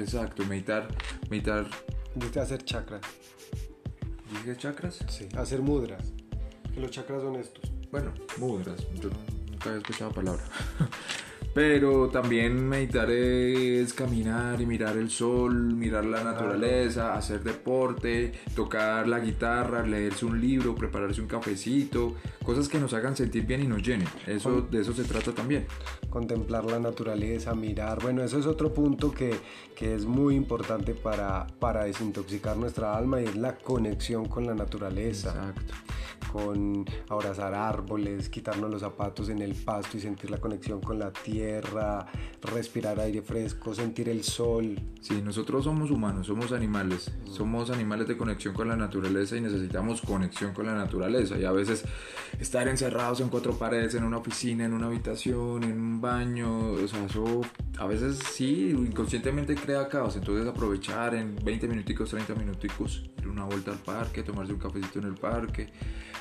Exacto, 0.00 0.46
meditar, 0.46 0.88
meditar. 1.28 1.66
Dice 2.14 2.40
hacer 2.40 2.64
chakras. 2.64 3.02
¿Dije 4.30 4.56
chakras? 4.56 5.04
Sí, 5.08 5.28
hacer 5.36 5.60
mudras. 5.60 6.12
Que 6.72 6.80
los 6.80 6.90
chakras 6.90 7.20
son 7.20 7.36
estos. 7.36 7.70
Bueno, 7.90 8.14
mudras, 8.38 8.80
yo 8.94 9.10
nunca 9.50 9.68
había 9.68 9.78
escuchado 9.78 10.10
la 10.10 10.14
palabra. 10.14 10.44
Pero 11.52 12.08
también 12.08 12.68
meditar 12.68 13.10
es 13.10 13.92
caminar 13.92 14.60
y 14.60 14.66
mirar 14.66 14.96
el 14.96 15.10
sol, 15.10 15.74
mirar 15.74 16.04
la 16.04 16.22
naturaleza, 16.22 17.14
hacer 17.14 17.42
deporte, 17.42 18.32
tocar 18.54 19.08
la 19.08 19.18
guitarra, 19.18 19.84
leerse 19.84 20.26
un 20.26 20.40
libro, 20.40 20.76
prepararse 20.76 21.20
un 21.20 21.26
cafecito, 21.26 22.14
cosas 22.44 22.68
que 22.68 22.78
nos 22.78 22.94
hagan 22.94 23.16
sentir 23.16 23.46
bien 23.46 23.62
y 23.62 23.66
nos 23.66 23.82
llenen. 23.82 24.06
Eso, 24.28 24.62
de 24.62 24.80
eso 24.80 24.92
se 24.92 25.02
trata 25.02 25.32
también. 25.32 25.66
Contemplar 26.08 26.64
la 26.64 26.78
naturaleza, 26.78 27.52
mirar. 27.54 28.00
Bueno, 28.00 28.22
eso 28.22 28.38
es 28.38 28.46
otro 28.46 28.72
punto 28.72 29.10
que, 29.10 29.34
que 29.74 29.94
es 29.94 30.04
muy 30.04 30.36
importante 30.36 30.94
para, 30.94 31.48
para 31.58 31.84
desintoxicar 31.84 32.56
nuestra 32.56 32.96
alma 32.96 33.20
y 33.20 33.24
es 33.24 33.36
la 33.36 33.56
conexión 33.56 34.26
con 34.26 34.46
la 34.46 34.54
naturaleza. 34.54 35.30
Exacto. 35.30 35.74
Con 36.30 36.84
abrazar 37.08 37.54
árboles, 37.54 38.28
quitarnos 38.28 38.70
los 38.70 38.80
zapatos 38.82 39.28
en 39.28 39.42
el 39.42 39.54
pasto 39.54 39.96
y 39.96 40.00
sentir 40.00 40.30
la 40.30 40.38
conexión 40.38 40.80
con 40.80 40.98
la 40.98 41.12
tierra, 41.12 42.06
respirar 42.42 43.00
aire 43.00 43.22
fresco, 43.22 43.74
sentir 43.74 44.08
el 44.08 44.22
sol. 44.22 44.80
Sí, 45.00 45.20
nosotros 45.22 45.64
somos 45.64 45.90
humanos, 45.90 46.26
somos 46.26 46.52
animales, 46.52 47.10
somos 47.24 47.70
animales 47.70 48.06
de 48.06 48.16
conexión 48.16 48.54
con 48.54 48.68
la 48.68 48.76
naturaleza 48.76 49.36
y 49.36 49.40
necesitamos 49.40 50.02
conexión 50.02 50.52
con 50.52 50.66
la 50.66 50.74
naturaleza. 50.74 51.38
Y 51.38 51.44
a 51.44 51.52
veces 51.52 51.84
estar 52.38 52.68
encerrados 52.68 53.20
en 53.20 53.28
cuatro 53.28 53.54
paredes, 53.54 53.94
en 53.94 54.04
una 54.04 54.18
oficina, 54.18 54.64
en 54.64 54.72
una 54.72 54.86
habitación, 54.86 55.64
en 55.64 55.80
un 55.80 56.00
baño, 56.00 56.72
o 56.72 56.88
sea, 56.88 57.04
eso 57.04 57.40
a 57.78 57.86
veces 57.86 58.18
sí, 58.32 58.70
inconscientemente 58.70 59.54
crea 59.54 59.88
caos. 59.88 60.14
Entonces 60.16 60.46
aprovechar 60.46 61.14
en 61.14 61.36
20 61.42 61.66
minuticos, 61.66 62.10
30 62.10 62.34
minuticos, 62.34 63.10
ir 63.18 63.28
una 63.28 63.44
vuelta 63.44 63.70
al 63.72 63.78
parque, 63.78 64.22
tomarse 64.22 64.52
un 64.52 64.58
cafecito 64.58 64.98
en 64.98 65.06
el 65.06 65.14
parque, 65.14 65.72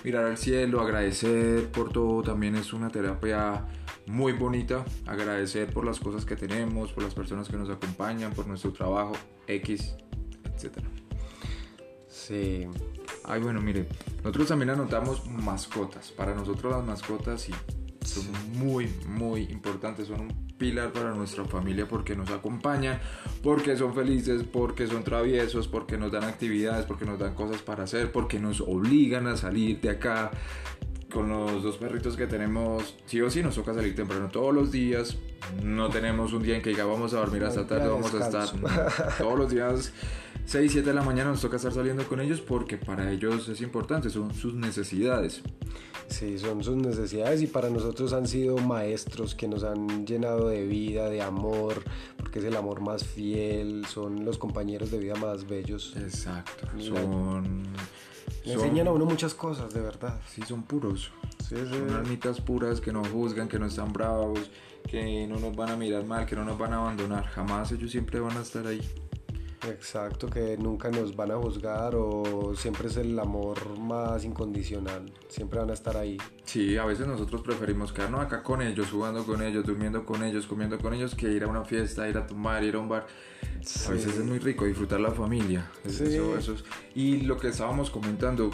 mirar 0.04 0.26
al 0.26 0.38
cielo, 0.38 0.82
agradecer 0.82 1.70
por 1.72 1.92
todo, 1.92 2.22
también 2.22 2.56
es 2.56 2.74
una 2.74 2.90
terapia 2.90 3.66
muy 4.08 4.34
bonita, 4.34 4.86
agradecer 5.06 5.72
por 5.72 5.86
las 5.86 6.00
cosas 6.00 6.26
que 6.26 6.36
tenemos, 6.36 6.92
por 6.92 7.04
las 7.04 7.14
personas 7.14 7.48
que 7.48 7.58
nos 7.58 7.70
acompañan, 7.70 8.34
por 8.34 8.48
nuestro 8.48 8.72
trabajo, 8.72 9.14
X, 9.48 9.96
etcétera. 10.56 10.88
Sí. 12.08 12.68
Ay, 13.24 13.42
bueno, 13.42 13.62
mire, 13.62 13.88
nosotros 14.18 14.48
también 14.48 14.72
anotamos 14.72 15.28
mascotas. 15.30 16.12
Para 16.12 16.34
nosotros 16.34 16.72
las 16.72 16.86
mascotas 16.86 17.42
sí, 17.42 17.54
son 18.04 18.26
muy, 18.58 18.88
muy 19.08 19.44
importantes, 19.44 20.08
son 20.08 20.22
un 20.22 20.49
pilar 20.60 20.92
para 20.92 21.16
nuestra 21.16 21.46
familia 21.46 21.88
porque 21.88 22.16
nos 22.16 22.30
acompañan, 22.30 23.00
porque 23.42 23.76
son 23.76 23.96
felices, 23.96 24.44
porque 24.44 24.86
son 24.86 25.04
traviesos, 25.04 25.68
porque 25.68 25.98
nos 25.98 26.12
dan 26.12 26.26
actividades, 26.26 26.86
porque 26.86 27.06
nos 27.06 27.18
dan 27.18 27.34
cosas 27.34 27.64
para 27.64 27.86
hacer, 27.86 28.12
porque 28.12 28.38
nos 28.38 28.62
obligan 28.62 29.26
a 29.26 29.36
salir 29.36 29.82
de 29.82 29.90
acá. 29.90 30.30
Con 31.12 31.30
los 31.30 31.64
dos 31.64 31.78
perritos 31.78 32.16
que 32.16 32.28
tenemos, 32.28 32.96
sí 33.06 33.20
o 33.22 33.30
sí 33.30 33.42
nos 33.42 33.56
toca 33.56 33.74
salir 33.74 33.96
temprano 33.96 34.30
todos 34.32 34.54
los 34.54 34.72
días. 34.72 35.18
No 35.64 35.90
tenemos 35.90 36.34
un 36.34 36.44
día 36.44 36.56
en 36.56 36.62
que 36.62 36.70
diga 36.70 36.86
vamos 36.86 37.14
a 37.14 37.18
dormir 37.18 37.44
hasta 37.44 37.66
tarde, 37.66 37.88
vamos 37.88 38.14
a 38.14 38.26
estar 38.26 39.18
todos 39.18 39.40
los 39.40 39.50
días 39.50 39.92
6, 40.50 40.72
7 40.72 40.88
de 40.88 40.96
la 40.96 41.04
mañana 41.04 41.30
nos 41.30 41.42
toca 41.42 41.58
estar 41.58 41.72
saliendo 41.72 42.08
con 42.08 42.20
ellos 42.20 42.42
porque 42.42 42.76
para 42.76 43.12
ellos 43.12 43.48
es 43.50 43.62
importante, 43.62 44.10
son 44.10 44.34
sus 44.34 44.56
necesidades. 44.56 45.44
Sí, 46.08 46.40
son 46.40 46.64
sus 46.64 46.76
necesidades 46.76 47.44
y 47.44 47.46
para 47.46 47.70
nosotros 47.70 48.14
han 48.14 48.28
sido 48.28 48.58
maestros 48.58 49.36
que 49.36 49.48
nos 49.48 49.64
han 49.64 50.08
llenado 50.08 50.50
de 50.50 50.66
vida, 50.66 51.08
de 51.08 51.22
amor, 51.22 51.84
porque 52.18 52.40
es 52.40 52.46
el 52.46 52.56
amor 52.56 52.82
más 52.82 53.04
fiel, 53.04 53.86
son 53.86 54.26
los 54.26 54.40
compañeros 54.40 54.90
de 54.90 54.98
vida 54.98 55.14
más 55.14 55.48
bellos. 55.48 55.96
Exacto, 55.98 56.68
son... 56.80 57.68
Le 58.46 58.54
enseñan 58.54 58.88
a 58.88 58.92
uno 58.92 59.06
muchas 59.06 59.34
cosas, 59.34 59.74
de 59.74 59.82
verdad. 59.82 60.20
Sí, 60.28 60.42
son 60.48 60.64
puros. 60.64 61.12
Sí, 61.48 61.56
sí. 61.56 61.70
Son 61.70 61.92
almitas 61.92 62.42
puras 62.42 62.80
que 62.82 62.92
no 62.92 63.04
juzgan, 63.04 63.48
que 63.48 63.60
no 63.60 63.66
están 63.66 63.92
bravos, 63.92 64.50
que 64.88 65.28
no 65.28 65.40
nos 65.40 65.56
van 65.56 65.70
a 65.72 65.76
mirar 65.76 66.06
mal, 66.06 66.26
que 66.26 66.36
no 66.36 66.44
nos 66.44 66.58
van 66.58 66.74
a 66.74 66.78
abandonar. 66.78 67.26
Jamás 67.26 67.72
ellos 67.72 67.92
siempre 67.92 68.20
van 68.20 68.38
a 68.38 68.42
estar 68.42 68.66
ahí. 68.66 68.82
Exacto, 69.68 70.28
que 70.30 70.58
nunca 70.58 70.90
nos 70.90 71.16
van 71.16 71.32
a 71.32 71.36
juzgar 71.36 71.94
o 71.96 72.54
siempre 72.56 72.88
es 72.88 72.96
el 72.98 73.20
amor 73.20 73.78
más 73.78 74.24
incondicional, 74.24 75.12
siempre 75.28 75.60
van 75.60 75.70
a 75.70 75.74
estar 75.74 75.98
ahí. 75.98 76.18
Sí, 76.46 76.78
a 76.78 76.86
veces 76.86 77.08
nosotros 77.08 77.42
preferimos 77.42 77.92
quedarnos 77.92 78.22
acá 78.22 78.42
con 78.42 78.62
ellos, 78.62 78.88
jugando 78.90 79.26
con 79.26 79.42
ellos, 79.44 79.66
durmiendo 79.66 80.06
con 80.06 80.24
ellos, 80.24 80.48
comiendo 80.48 80.78
con 80.80 80.94
ellos, 80.94 81.14
que 81.14 81.30
ir 81.32 81.44
a 81.44 81.48
una 81.48 81.66
fiesta, 81.66 82.08
ir 82.08 82.18
a 82.18 82.26
tomar, 82.26 82.64
ir 82.64 82.76
a 82.76 82.80
un 82.80 82.88
bar. 82.88 83.06
A 83.88 83.92
veces 83.92 84.18
es 84.18 84.24
muy 84.24 84.40
rico 84.40 84.66
disfrutar 84.66 85.00
la 85.02 85.12
familia. 85.12 85.70
Sí. 85.86 86.04
Eso, 86.06 86.38
eso 86.38 86.54
es- 86.54 86.64
Y 86.96 87.22
lo 87.22 87.38
que 87.38 87.50
estábamos 87.50 87.90
comentando, 87.90 88.52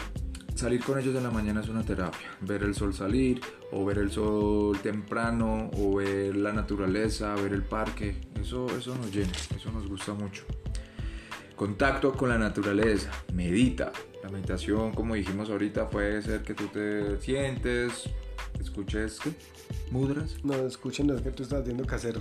salir 0.56 0.82
con 0.82 0.98
ellos 0.98 1.14
en 1.14 1.22
la 1.22 1.30
mañana 1.30 1.60
es 1.60 1.68
una 1.68 1.84
terapia. 1.84 2.28
Ver 2.40 2.64
el 2.64 2.74
sol 2.74 2.92
salir, 2.94 3.40
o 3.70 3.84
ver 3.84 3.98
el 3.98 4.10
sol 4.10 4.76
temprano, 4.82 5.70
o 5.78 5.94
ver 5.96 6.34
la 6.36 6.52
naturaleza, 6.52 7.34
ver 7.36 7.52
el 7.52 7.62
parque. 7.62 8.16
Eso, 8.40 8.66
eso 8.76 8.94
nos 8.96 9.14
llena, 9.14 9.32
eso 9.54 9.70
nos 9.70 9.86
gusta 9.88 10.12
mucho. 10.14 10.44
Contacto 11.56 12.12
con 12.12 12.28
la 12.28 12.36
naturaleza, 12.36 13.10
medita. 13.32 13.90
La 14.22 14.28
meditación, 14.28 14.92
como 14.92 15.14
dijimos 15.14 15.48
ahorita, 15.48 15.88
puede 15.88 16.20
ser 16.20 16.42
que 16.42 16.52
tú 16.52 16.66
te 16.68 17.18
sientes, 17.20 18.10
escuches 18.60 19.18
¿qué? 19.20 19.30
mudras. 19.90 20.36
No, 20.44 20.54
escuchen, 20.66 21.08
es 21.10 21.22
que 21.22 21.30
tú 21.30 21.44
estás 21.44 21.64
viendo 21.64 21.84
que 21.86 21.94
hacer 21.94 22.20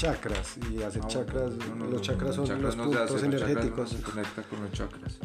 chakras 0.00 0.54
y 0.70 0.82
hacer 0.82 1.02
Ah, 1.04 1.08
chakras, 1.08 1.50
no, 1.68 1.74
no, 1.76 1.86
los 1.90 2.00
chakras 2.02 2.34
son 2.34 2.46
chakras 2.46 2.74
los 2.74 2.76
puntos 2.86 2.94
los 3.10 3.20
chakras 3.22 3.22
energéticos, 3.24 3.92
no 3.92 3.98
se 3.98 4.02
conecta 4.04 4.42
con 4.44 4.62
los 4.62 4.72
chakras. 4.72 5.18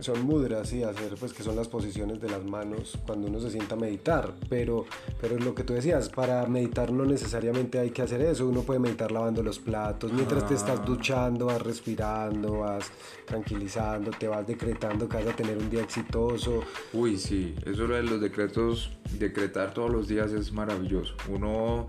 son 0.00 0.22
mudras 0.22 0.72
y 0.72 0.82
hacer 0.82 1.14
pues 1.20 1.32
que 1.32 1.42
son 1.42 1.54
las 1.56 1.68
posiciones 1.68 2.20
de 2.20 2.28
las 2.30 2.42
manos 2.42 2.98
cuando 3.06 3.28
uno 3.28 3.38
se 3.38 3.50
sienta 3.50 3.74
a 3.74 3.78
meditar, 3.78 4.32
pero 4.48 4.84
pero 5.20 5.38
lo 5.38 5.54
que 5.54 5.62
tú 5.62 5.74
decías, 5.74 6.08
para 6.08 6.44
meditar 6.46 6.90
no 6.92 7.04
necesariamente 7.04 7.78
hay 7.78 7.90
que 7.90 8.02
hacer 8.02 8.20
eso, 8.22 8.48
uno 8.48 8.62
puede 8.62 8.80
meditar 8.80 9.12
lavando 9.12 9.42
los 9.42 9.58
platos, 9.58 10.12
mientras 10.12 10.46
te 10.48 10.54
estás 10.54 10.80
Ah. 10.80 10.84
duchando, 10.84 11.46
vas 11.46 11.62
respirando, 11.62 12.60
vas 12.60 12.90
tranquilizando, 13.26 14.10
te 14.10 14.26
vas 14.26 14.46
decretando 14.46 15.08
que 15.08 15.18
vas 15.18 15.26
a 15.28 15.36
tener 15.36 15.56
un 15.58 15.70
día 15.70 15.82
exitoso, 15.82 16.62
Uy, 16.92 17.16
sí, 17.18 17.54
eso 17.64 17.86
de 17.86 18.02
los 18.02 18.20
decretos, 18.20 18.90
decretar 19.18 19.72
todos 19.74 19.90
los 19.90 20.08
días 20.08 20.32
es 20.32 20.50
maravilloso. 20.52 21.14
Uno, 21.28 21.86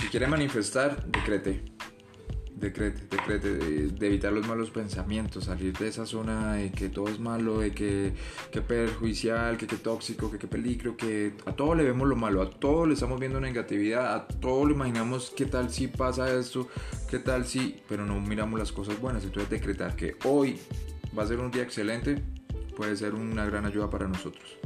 si 0.00 0.08
quiere 0.08 0.26
manifestar, 0.26 1.04
decrete. 1.06 1.62
Decrete, 2.54 3.02
decrete, 3.10 3.54
de, 3.54 4.06
evitar 4.06 4.32
los 4.32 4.46
malos 4.48 4.70
pensamientos, 4.70 5.44
salir 5.44 5.76
de 5.76 5.88
esa 5.88 6.06
zona 6.06 6.54
de 6.54 6.72
que 6.72 6.88
todo 6.88 7.08
es 7.08 7.20
malo, 7.20 7.58
de 7.58 7.72
que, 7.72 8.14
que 8.50 8.62
perjudicial, 8.62 9.58
que, 9.58 9.66
que 9.66 9.76
tóxico, 9.76 10.30
que, 10.30 10.38
que 10.38 10.46
peligro, 10.46 10.96
que 10.96 11.34
a 11.44 11.52
todo 11.52 11.74
le 11.74 11.84
vemos 11.84 12.08
lo 12.08 12.16
malo, 12.16 12.40
a 12.40 12.48
todo 12.48 12.86
le 12.86 12.94
estamos 12.94 13.20
viendo 13.20 13.40
negatividad, 13.42 14.14
a 14.14 14.26
todo 14.26 14.64
le 14.64 14.72
imaginamos 14.72 15.34
qué 15.36 15.44
tal 15.44 15.68
si 15.70 15.88
pasa 15.88 16.32
esto, 16.34 16.68
qué 17.10 17.18
tal 17.18 17.44
si, 17.44 17.82
pero 17.90 18.06
no 18.06 18.18
miramos 18.20 18.58
las 18.58 18.72
cosas 18.72 18.98
buenas. 18.98 19.24
Entonces 19.24 19.50
decretar 19.50 19.94
que 19.94 20.16
hoy 20.24 20.58
va 21.16 21.24
a 21.24 21.26
ser 21.26 21.40
un 21.40 21.50
día 21.50 21.62
excelente 21.62 22.22
puede 22.74 22.96
ser 22.96 23.14
una 23.14 23.44
gran 23.44 23.66
ayuda 23.66 23.90
para 23.90 24.08
nosotros. 24.08 24.56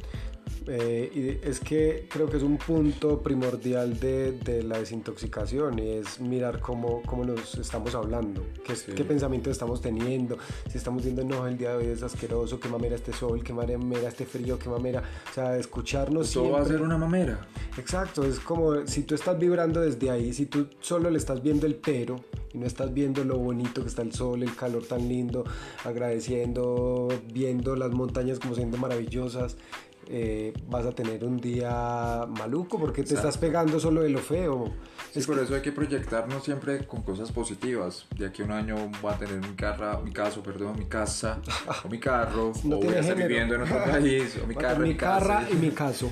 Eh, 0.67 1.38
y 1.43 1.49
es 1.49 1.59
que 1.61 2.07
creo 2.11 2.29
que 2.29 2.37
es 2.37 2.43
un 2.43 2.59
punto 2.59 3.23
primordial 3.23 3.99
de, 3.99 4.33
de 4.33 4.62
la 4.62 4.79
desintoxicación 4.79 5.79
y 5.79 5.88
es 5.93 6.21
mirar 6.21 6.61
cómo, 6.61 7.02
cómo 7.07 7.25
nos 7.25 7.55
estamos 7.57 7.95
hablando, 7.95 8.45
qué, 8.64 8.76
Sí. 8.76 8.93
qué 8.95 9.05
pensamientos 9.05 9.52
estamos 9.52 9.81
teniendo, 9.81 10.37
si 10.71 10.76
estamos 10.79 11.02
diciendo 11.02 11.25
no, 11.25 11.47
el 11.47 11.57
día 11.57 11.71
de 11.71 11.76
hoy 11.79 11.87
es 11.93 12.02
asqueroso, 12.02 12.61
qué 12.61 12.69
mamera 12.69 12.95
este 12.95 13.12
sol, 13.12 13.43
qué 13.43 13.52
mamera 13.52 14.09
este 14.09 14.26
frío, 14.26 14.59
qué 14.59 14.69
mamera, 14.69 15.02
o 15.31 15.35
sea, 15.35 15.57
escucharnos 15.57 16.31
Todo 16.33 16.50
va 16.50 16.59
a 16.61 16.64
siempre. 16.64 16.76
ser 16.79 16.83
una 16.83 16.99
mamera. 16.99 17.49
Exacto, 17.79 18.25
es 18.25 18.38
como 18.38 18.87
si 18.87 19.02
tú 19.05 19.14
estás 19.14 19.38
vibrando 19.38 19.81
desde 19.81 20.11
ahí, 20.11 20.33
si 20.33 20.47
tú 20.47 20.67
solo 20.81 21.11
le 21.11 21.19
estás 21.19 21.43
viendo 21.43 21.67
el 21.67 21.75
pero 21.76 22.17
y 22.52 22.59
no 22.59 22.67
estás 22.67 22.93
viendo 22.93 23.25
lo 23.25 23.38
bonito 23.38 23.83
que 23.83 23.88
está 23.88 24.02
el 24.02 24.12
sol, 24.12 24.43
el 24.43 24.55
calor 24.55 24.85
tan 24.85 25.09
lindo, 25.09 25.45
agradeciendo, 25.85 27.09
viendo 27.33 27.76
las 27.76 27.90
montañas 27.93 28.38
como 28.38 28.55
siendo 28.55 28.76
maravillosas, 28.76 29.57
eh, 30.12 30.52
vas 30.67 30.85
a 30.87 30.90
tener 30.90 31.25
un 31.25 31.38
día 31.38 32.26
maluco 32.29 32.81
porque 32.81 33.05
te 33.05 33.14
estás 33.14 33.38
pegando 33.38 33.79
solo 33.79 34.02
de 34.02 34.11
lo 34.11 34.19
feo. 34.19 34.75
es 35.14 35.25
por 35.25 35.38
eso 35.38 35.55
hay 35.55 35.62
que 35.62 35.71
proyectarnos 35.71 36.43
siempre 36.43 36.85
con 36.85 37.02
cosas 37.02 37.31
positivas. 37.31 38.07
De 38.17 38.26
aquí 38.26 38.43
a 38.43 38.47
un 38.47 38.50
año 38.50 38.90
voy 39.00 39.12
a 39.12 39.17
tener 39.17 39.37
mi, 39.37 39.55
carra, 39.55 40.00
mi 40.00 40.12
caso, 40.12 40.43
perdón, 40.43 40.76
mi 40.76 40.87
casa, 40.87 41.40
o 41.85 41.88
mi 41.88 42.00
carro, 42.00 42.50
o 42.64 42.76
voy 42.76 42.95
a 42.95 43.00
estar 43.00 43.17
viviendo 43.17 43.55
en 43.55 43.62
otro 43.62 43.85
país, 43.90 44.37
o 44.43 44.49
mi 44.49 44.57
carro, 44.57 44.85
mi, 44.85 44.97
carra 44.97 45.47
y 45.49 45.55
mi 45.55 45.71
caso. 45.83 46.11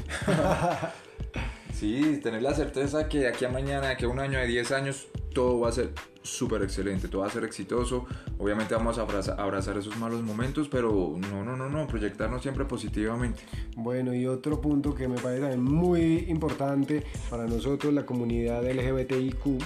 sí, 1.75 2.21
tener 2.23 2.43
la 2.43 2.55
certeza 2.55 3.09
que 3.09 3.19
de 3.19 3.29
aquí 3.29 3.47
a 3.47 3.49
mañana, 3.49 3.89
de 3.89 3.95
aquí 3.95 4.05
a 4.05 4.09
un 4.09 4.21
año, 4.21 4.39
de 4.39 4.47
10 4.47 4.71
años, 4.71 5.09
todo 5.35 5.59
va 5.59 5.71
a 5.71 5.73
ser 5.73 5.91
súper 6.29 6.63
excelente, 6.63 7.09
todo 7.09 7.23
va 7.23 7.29
a 7.29 7.31
ser 7.31 7.45
exitoso. 7.45 8.07
Obviamente 8.39 8.75
vamos 8.75 8.99
a 8.99 9.03
abrazar, 9.03 9.79
esos 9.79 9.97
malos 9.97 10.23
momentos, 10.23 10.69
pero 10.69 11.17
no, 11.17 11.45
no, 11.45 11.57
no, 11.57 11.69
no, 11.69 11.87
proyectarnos 11.87 12.43
siempre 12.43 12.65
positivamente. 12.65 13.41
Bueno, 13.77 14.15
y 14.15 14.27
otro 14.27 14.61
punto 14.61 14.95
que 14.95 15.09
me 15.09 15.17
parece 15.17 15.57
muy 15.57 16.27
importante 16.29 17.05
para 17.31 17.47
nosotros, 17.47 17.93
la 17.93 18.07
comunidad 18.07 18.65
LGBTIQ, 18.65 19.63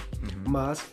más 0.47 0.85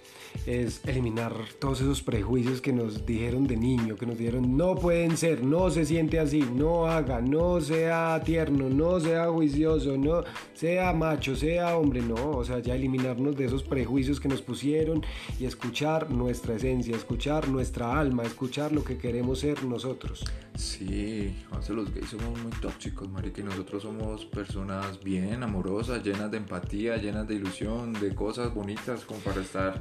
es 0.46 0.80
eliminar 0.86 1.34
todos 1.58 1.80
esos 1.80 2.02
prejuicios 2.02 2.60
que 2.60 2.72
nos 2.72 3.04
dijeron 3.04 3.46
de 3.46 3.56
niño, 3.56 3.96
que 3.96 4.06
nos 4.06 4.16
dijeron 4.18 4.56
no 4.56 4.74
pueden 4.74 5.16
ser, 5.16 5.44
no 5.44 5.70
se 5.70 5.84
siente 5.84 6.18
así, 6.18 6.40
no 6.40 6.86
haga, 6.86 7.20
no 7.20 7.60
sea 7.60 8.20
tierno, 8.24 8.68
no 8.68 9.00
sea 9.00 9.28
juicioso, 9.28 9.96
no 9.96 10.24
sea 10.54 10.92
macho, 10.92 11.36
sea 11.36 11.76
hombre, 11.76 12.00
no, 12.00 12.30
o 12.30 12.44
sea, 12.44 12.58
ya 12.60 12.74
eliminarnos 12.74 13.36
de 13.36 13.46
esos 13.46 13.62
prejuicios 13.62 14.20
que 14.20 14.28
nos 14.28 14.42
pusieron 14.42 15.04
y 15.38 15.44
escuchar 15.60 16.10
nuestra 16.10 16.54
esencia, 16.54 16.96
escuchar 16.96 17.46
nuestra 17.48 18.00
alma, 18.00 18.22
escuchar 18.22 18.72
lo 18.72 18.82
que 18.82 18.96
queremos 18.96 19.40
ser 19.40 19.62
nosotros. 19.62 20.24
Sí, 20.54 21.36
los 21.68 21.92
gays 21.92 22.08
somos 22.08 22.42
muy 22.42 22.50
tóxicos, 22.62 23.06
marica, 23.10 23.42
nosotros 23.42 23.82
somos 23.82 24.24
personas 24.24 24.98
bien 25.04 25.42
amorosas, 25.42 26.02
llenas 26.02 26.30
de 26.30 26.38
empatía, 26.38 26.96
llenas 26.96 27.28
de 27.28 27.34
ilusión, 27.34 27.92
de 27.92 28.14
cosas 28.14 28.54
bonitas 28.54 29.04
como 29.04 29.20
para 29.20 29.42
estar 29.42 29.78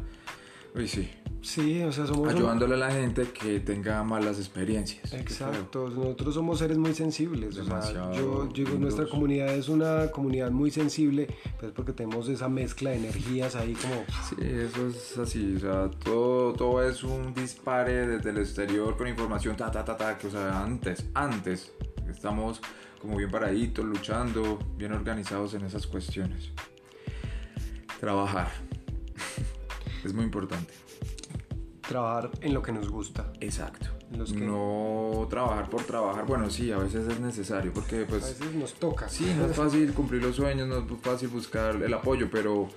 Uy, 0.76 0.88
sí. 0.88 1.10
Sí, 1.42 1.82
o 1.84 1.92
sea, 1.92 2.06
somos... 2.06 2.34
Ayudándole 2.34 2.74
a 2.76 2.78
la 2.78 2.92
gente 2.92 3.24
que 3.32 3.60
tenga 3.62 4.04
malas 4.04 4.38
experiencias. 4.38 5.14
Exacto, 5.14 5.90
nosotros 5.90 6.34
somos 6.34 6.60
seres 6.60 6.78
muy 6.78 6.94
sensibles. 6.94 7.58
O 7.58 7.66
sea, 7.66 8.12
yo, 8.14 8.50
digo, 8.54 8.78
nuestra 8.78 9.08
comunidad 9.08 9.54
es 9.54 9.70
una 9.70 10.12
comunidad 10.12 10.52
muy 10.52 10.70
sensible, 10.70 11.28
pues 11.60 11.72
porque 11.72 11.94
tenemos 11.94 12.28
esa 12.28 12.50
mezcla 12.50 12.90
de 12.90 12.98
energías 12.98 13.56
ahí 13.56 13.74
como... 13.74 14.04
Sí, 14.28 14.36
eso 14.40 14.88
es 14.88 15.18
así, 15.18 15.56
o 15.56 15.60
sea, 15.60 15.90
todo, 15.90 16.54
todo 16.54 16.84
es 16.84 17.04
un 17.04 17.34
dispare 17.34 18.08
desde 18.08 18.32
el 18.32 18.40
exterior 18.40 18.98
con 18.98 19.08
información, 19.08 19.56
ta, 19.56 19.72
ta, 19.72 19.86
ta, 19.86 19.96
ta, 19.96 20.18
que 20.18 20.28
o 20.28 20.32
sea, 20.32 20.62
antes, 20.64 21.06
antes, 21.14 21.72
estamos 22.10 22.62
como 23.02 23.16
bien 23.16 23.32
paraditos, 23.32 23.86
luchando, 23.86 24.60
bien 24.78 24.92
organizados 24.92 25.54
en 25.54 25.64
esas 25.64 25.88
cuestiones. 25.88 26.52
Trabajar 28.00 28.50
es 30.04 30.14
muy 30.14 30.26
importante. 30.26 30.89
Trabajar 31.90 32.30
en 32.42 32.54
lo 32.54 32.62
que 32.62 32.72
nos 32.72 32.88
gusta. 32.88 33.34
Exacto. 33.42 33.88
No 34.12 35.26
trabajar 35.28 35.72
por 35.72 35.84
trabajar. 35.86 36.24
Bueno, 36.28 36.48
sí, 36.52 36.72
a 36.72 36.78
veces 36.78 37.08
es 37.08 37.20
necesario 37.20 37.74
porque 37.74 38.06
pues... 38.08 38.24
A 38.24 38.28
veces 38.28 38.54
nos 38.54 38.74
toca. 38.76 39.10
Sí, 39.10 39.34
no 39.36 39.48
es 39.48 39.56
fácil 39.56 39.92
cumplir 39.96 40.22
los 40.22 40.36
sueños, 40.36 40.68
no 40.68 40.78
es 40.78 41.02
fácil 41.02 41.30
buscar 41.30 41.82
el 41.82 41.92
apoyo, 41.92 42.30
pero... 42.32 42.70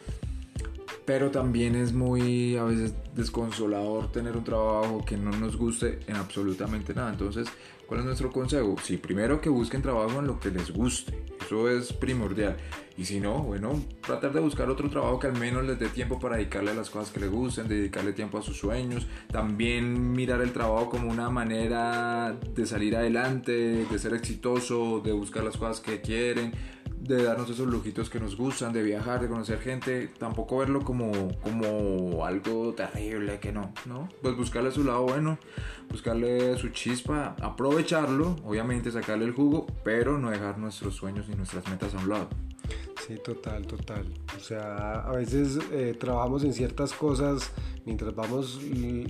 Pero 1.05 1.31
también 1.31 1.75
es 1.75 1.93
muy 1.93 2.57
a 2.57 2.65
veces 2.65 2.95
desconsolador 3.15 4.11
tener 4.11 4.35
un 4.35 4.45
trabajo 4.45 5.05
que 5.05 5.19
no 5.19 5.31
nos 5.31 5.59
guste 5.59 6.01
en 6.07 6.17
absolutamente 6.17 6.95
nada. 6.95 7.11
Entonces, 7.11 7.49
¿cuál 7.87 8.01
es 8.01 8.07
nuestro 8.07 8.33
consejo? 8.33 8.77
Sí, 8.83 8.97
primero 8.97 9.43
que 9.43 9.51
busquen 9.51 9.83
trabajo 9.83 10.21
en 10.21 10.27
lo 10.27 10.41
que 10.41 10.51
les 10.51 10.71
guste. 10.71 11.23
Eso 11.45 11.69
es 11.69 11.93
primordial. 11.93 12.57
Y 12.97 13.05
si 13.05 13.21
no, 13.21 13.39
bueno, 13.39 13.83
tratar 14.01 14.33
de 14.33 14.41
buscar 14.41 14.69
otro 14.69 14.91
trabajo 14.91 15.19
que 15.19 15.27
al 15.27 15.39
menos 15.39 15.65
les 15.65 15.79
dé 15.79 15.89
tiempo 15.89 16.19
para 16.19 16.37
dedicarle 16.37 16.73
a 16.73 16.75
las 16.75 16.91
cosas 16.91 17.11
que 17.11 17.21
les 17.21 17.31
gusten, 17.31 17.67
dedicarle 17.67 18.13
tiempo 18.13 18.39
a 18.39 18.43
sus 18.43 18.59
sueños. 18.59 19.07
También 19.31 20.13
mirar 20.13 20.43
el 20.43 20.53
trabajo 20.53 20.91
como 20.91 21.11
una 21.11 21.31
manera 21.31 22.37
de 22.55 22.67
salir 22.67 22.97
adelante, 22.97 23.87
de 23.91 23.99
ser 23.99 24.15
exitoso, 24.15 25.01
de 25.01 25.13
buscar 25.13 25.43
las 25.43 25.57
cosas 25.57 25.81
que 25.81 26.01
quieren 26.01 26.53
de 27.03 27.25
darnos 27.25 27.51
esos 27.51 27.67
lujitos 27.67 28.09
que 28.09 28.21
nos 28.21 28.37
gustan, 28.37 28.73
de 28.73 28.83
viajar, 28.83 29.21
de 29.21 29.29
conocer 29.29 29.59
gente, 29.61 30.09
tampoco 30.19 30.59
verlo 30.59 30.81
como, 30.81 31.11
como 31.41 32.25
algo 32.25 32.75
terrible, 32.75 33.41
que 33.41 33.53
no, 33.53 33.73
¿no? 33.87 34.09
Pues 34.23 34.37
buscarle 34.37 34.71
su 34.71 34.85
lado 34.85 35.03
bueno, 35.03 35.39
buscarle 35.91 36.57
su 36.59 36.69
chispa, 36.69 37.35
aprovecharlo, 37.41 38.37
obviamente 38.45 38.91
sacarle 38.91 39.25
el 39.25 39.33
jugo, 39.33 39.67
pero 39.85 40.19
no 40.19 40.31
dejar 40.31 40.59
nuestros 40.59 40.95
sueños 40.95 41.29
ni 41.29 41.35
nuestras 41.35 41.69
metas 41.69 41.95
a 41.95 41.99
un 41.99 42.09
lado. 42.09 42.29
Sí, 43.07 43.17
total, 43.25 43.67
total. 43.67 44.05
O 44.37 44.41
sea, 44.41 45.01
a 45.01 45.13
veces 45.13 45.59
eh, 45.73 45.97
trabajamos 45.99 46.45
en 46.45 46.53
ciertas 46.53 46.93
cosas 46.93 47.51
mientras 47.85 48.15
vamos 48.15 48.61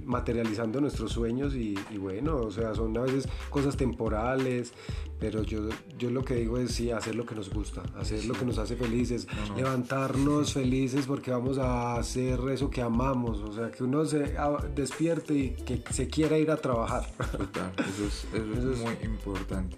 materializando 0.05 0.81
nuestros 0.81 1.13
sueños 1.13 1.55
y, 1.55 1.75
bueno, 1.99 2.37
o 2.37 2.51
sea, 2.51 2.75
son 2.75 2.97
a 2.97 3.03
veces 3.03 3.29
cosas 3.51 3.77
temporales, 3.77 4.73
pero 5.19 5.43
yo, 5.43 5.69
yo 5.99 6.11
lo 6.11 6.25
que 6.25 6.37
digo 6.37 6.57
es 6.59 6.73
sí, 6.73 6.91
hacer 6.91 7.15
lo 7.15 7.27
que 7.27 7.35
nos 7.35 7.51
gusta, 7.51 7.83
hacer 7.99 8.25
lo 8.25 8.35
que 8.35 8.47
nos 8.47 8.59
hace 8.59 8.77
felices, 8.77 9.27
levantarnos 9.57 10.55
felices 10.55 11.07
porque 11.07 11.31
vamos 11.31 11.59
a 11.59 11.97
hacer 11.97 12.41
eso 12.51 12.71
que 12.71 12.81
amamos, 12.81 13.41
o 13.41 13.53
sea, 13.53 13.71
que 13.71 13.85
uno 13.85 14.05
se 14.07 14.35
despierte 14.75 15.35
y 15.35 15.51
que 15.51 15.83
se 15.91 16.09
quiera 16.09 16.39
ir 16.39 16.51
a 16.51 16.57
trabajar. 16.57 17.11
Total, 17.31 17.73
eso 17.79 18.07
es, 18.07 18.27
eso 18.33 18.73
es 18.73 18.79
muy 18.83 18.95
importante. 19.05 19.77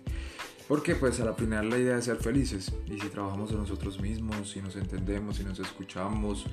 Porque 0.69 0.95
pues 0.95 1.21
a 1.21 1.25
la 1.25 1.35
final 1.35 1.69
la 1.69 1.79
idea 1.79 1.99
es 1.99 2.07
ser 2.07 2.17
felices 2.17 2.73
y 2.87 2.99
si 2.99 3.09
trabajamos 3.09 3.51
en 3.51 3.59
nosotros 3.59 4.01
mismos, 4.01 4.51
si 4.51 4.63
nos 4.63 4.77
entendemos, 4.77 5.37
si 5.37 5.45
nos 5.45 5.59
escuchamos, 5.59 6.47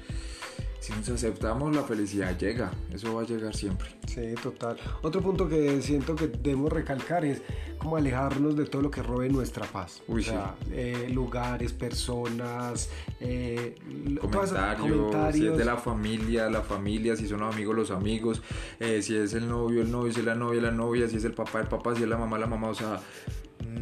si 0.82 0.92
nos 0.94 1.08
aceptamos, 1.10 1.76
la 1.76 1.84
felicidad 1.84 2.36
llega, 2.38 2.72
eso 2.92 3.14
va 3.14 3.22
a 3.22 3.26
llegar 3.26 3.56
siempre. 3.56 3.88
Sí, 4.08 4.34
total. 4.42 4.78
Otro 5.04 5.22
punto 5.22 5.48
que 5.48 5.82
siento 5.82 6.16
que 6.16 6.28
debemos 6.28 6.74
recalcar 6.74 7.24
es 7.24 7.42
como 7.78 7.98
alejarnos 7.98 8.58
de 8.58 8.66
todo 8.66 8.82
lo 8.82 8.92
que 8.92 9.02
robe 9.02 9.30
nuestra 9.30 9.66
paz. 9.66 10.02
Uy, 10.08 10.22
o 10.22 10.24
sea, 10.26 10.56
eh, 10.72 11.08
lugares, 11.14 11.72
personas, 11.72 12.90
eh, 13.20 13.76
comentarios, 14.20 15.36
si 15.36 15.48
es 15.48 15.58
de 15.58 15.66
la 15.66 15.78
familia, 15.78 16.50
la 16.50 16.64
familia, 16.64 17.16
si 17.16 17.28
son 17.28 17.42
los 17.42 17.54
amigos, 17.54 17.76
los 17.76 17.92
amigos, 17.92 18.42
eh, 18.80 19.02
si 19.04 19.16
es 19.16 19.34
el 19.36 19.48
novio, 19.48 19.84
el 19.84 19.92
novio, 19.92 20.12
si 20.12 20.20
es 20.20 20.26
la 20.26 20.36
novia, 20.36 20.62
la 20.62 20.72
novia, 20.72 21.08
si 21.08 21.18
es 21.18 21.24
el 21.24 21.34
papá, 21.34 21.62
el 21.62 21.68
papá, 21.68 21.96
si 21.96 22.04
es 22.04 22.10
la 22.10 22.18
mamá, 22.18 22.40
la 22.40 22.48
mamá, 22.48 22.70
o 22.70 22.76
sea 22.76 23.00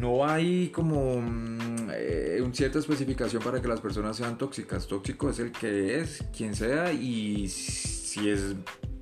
no 0.00 0.26
hay 0.26 0.68
como 0.70 1.20
mm, 1.20 1.90
eh, 1.92 2.40
una 2.42 2.54
cierta 2.54 2.78
especificación 2.78 3.42
para 3.42 3.60
que 3.60 3.68
las 3.68 3.80
personas 3.80 4.16
sean 4.16 4.38
tóxicas. 4.38 4.86
Tóxico 4.86 5.28
es 5.28 5.38
el 5.38 5.52
que 5.52 6.00
es, 6.00 6.24
quien 6.36 6.54
sea, 6.54 6.92
y 6.92 7.48
si 7.48 8.30
es 8.30 8.54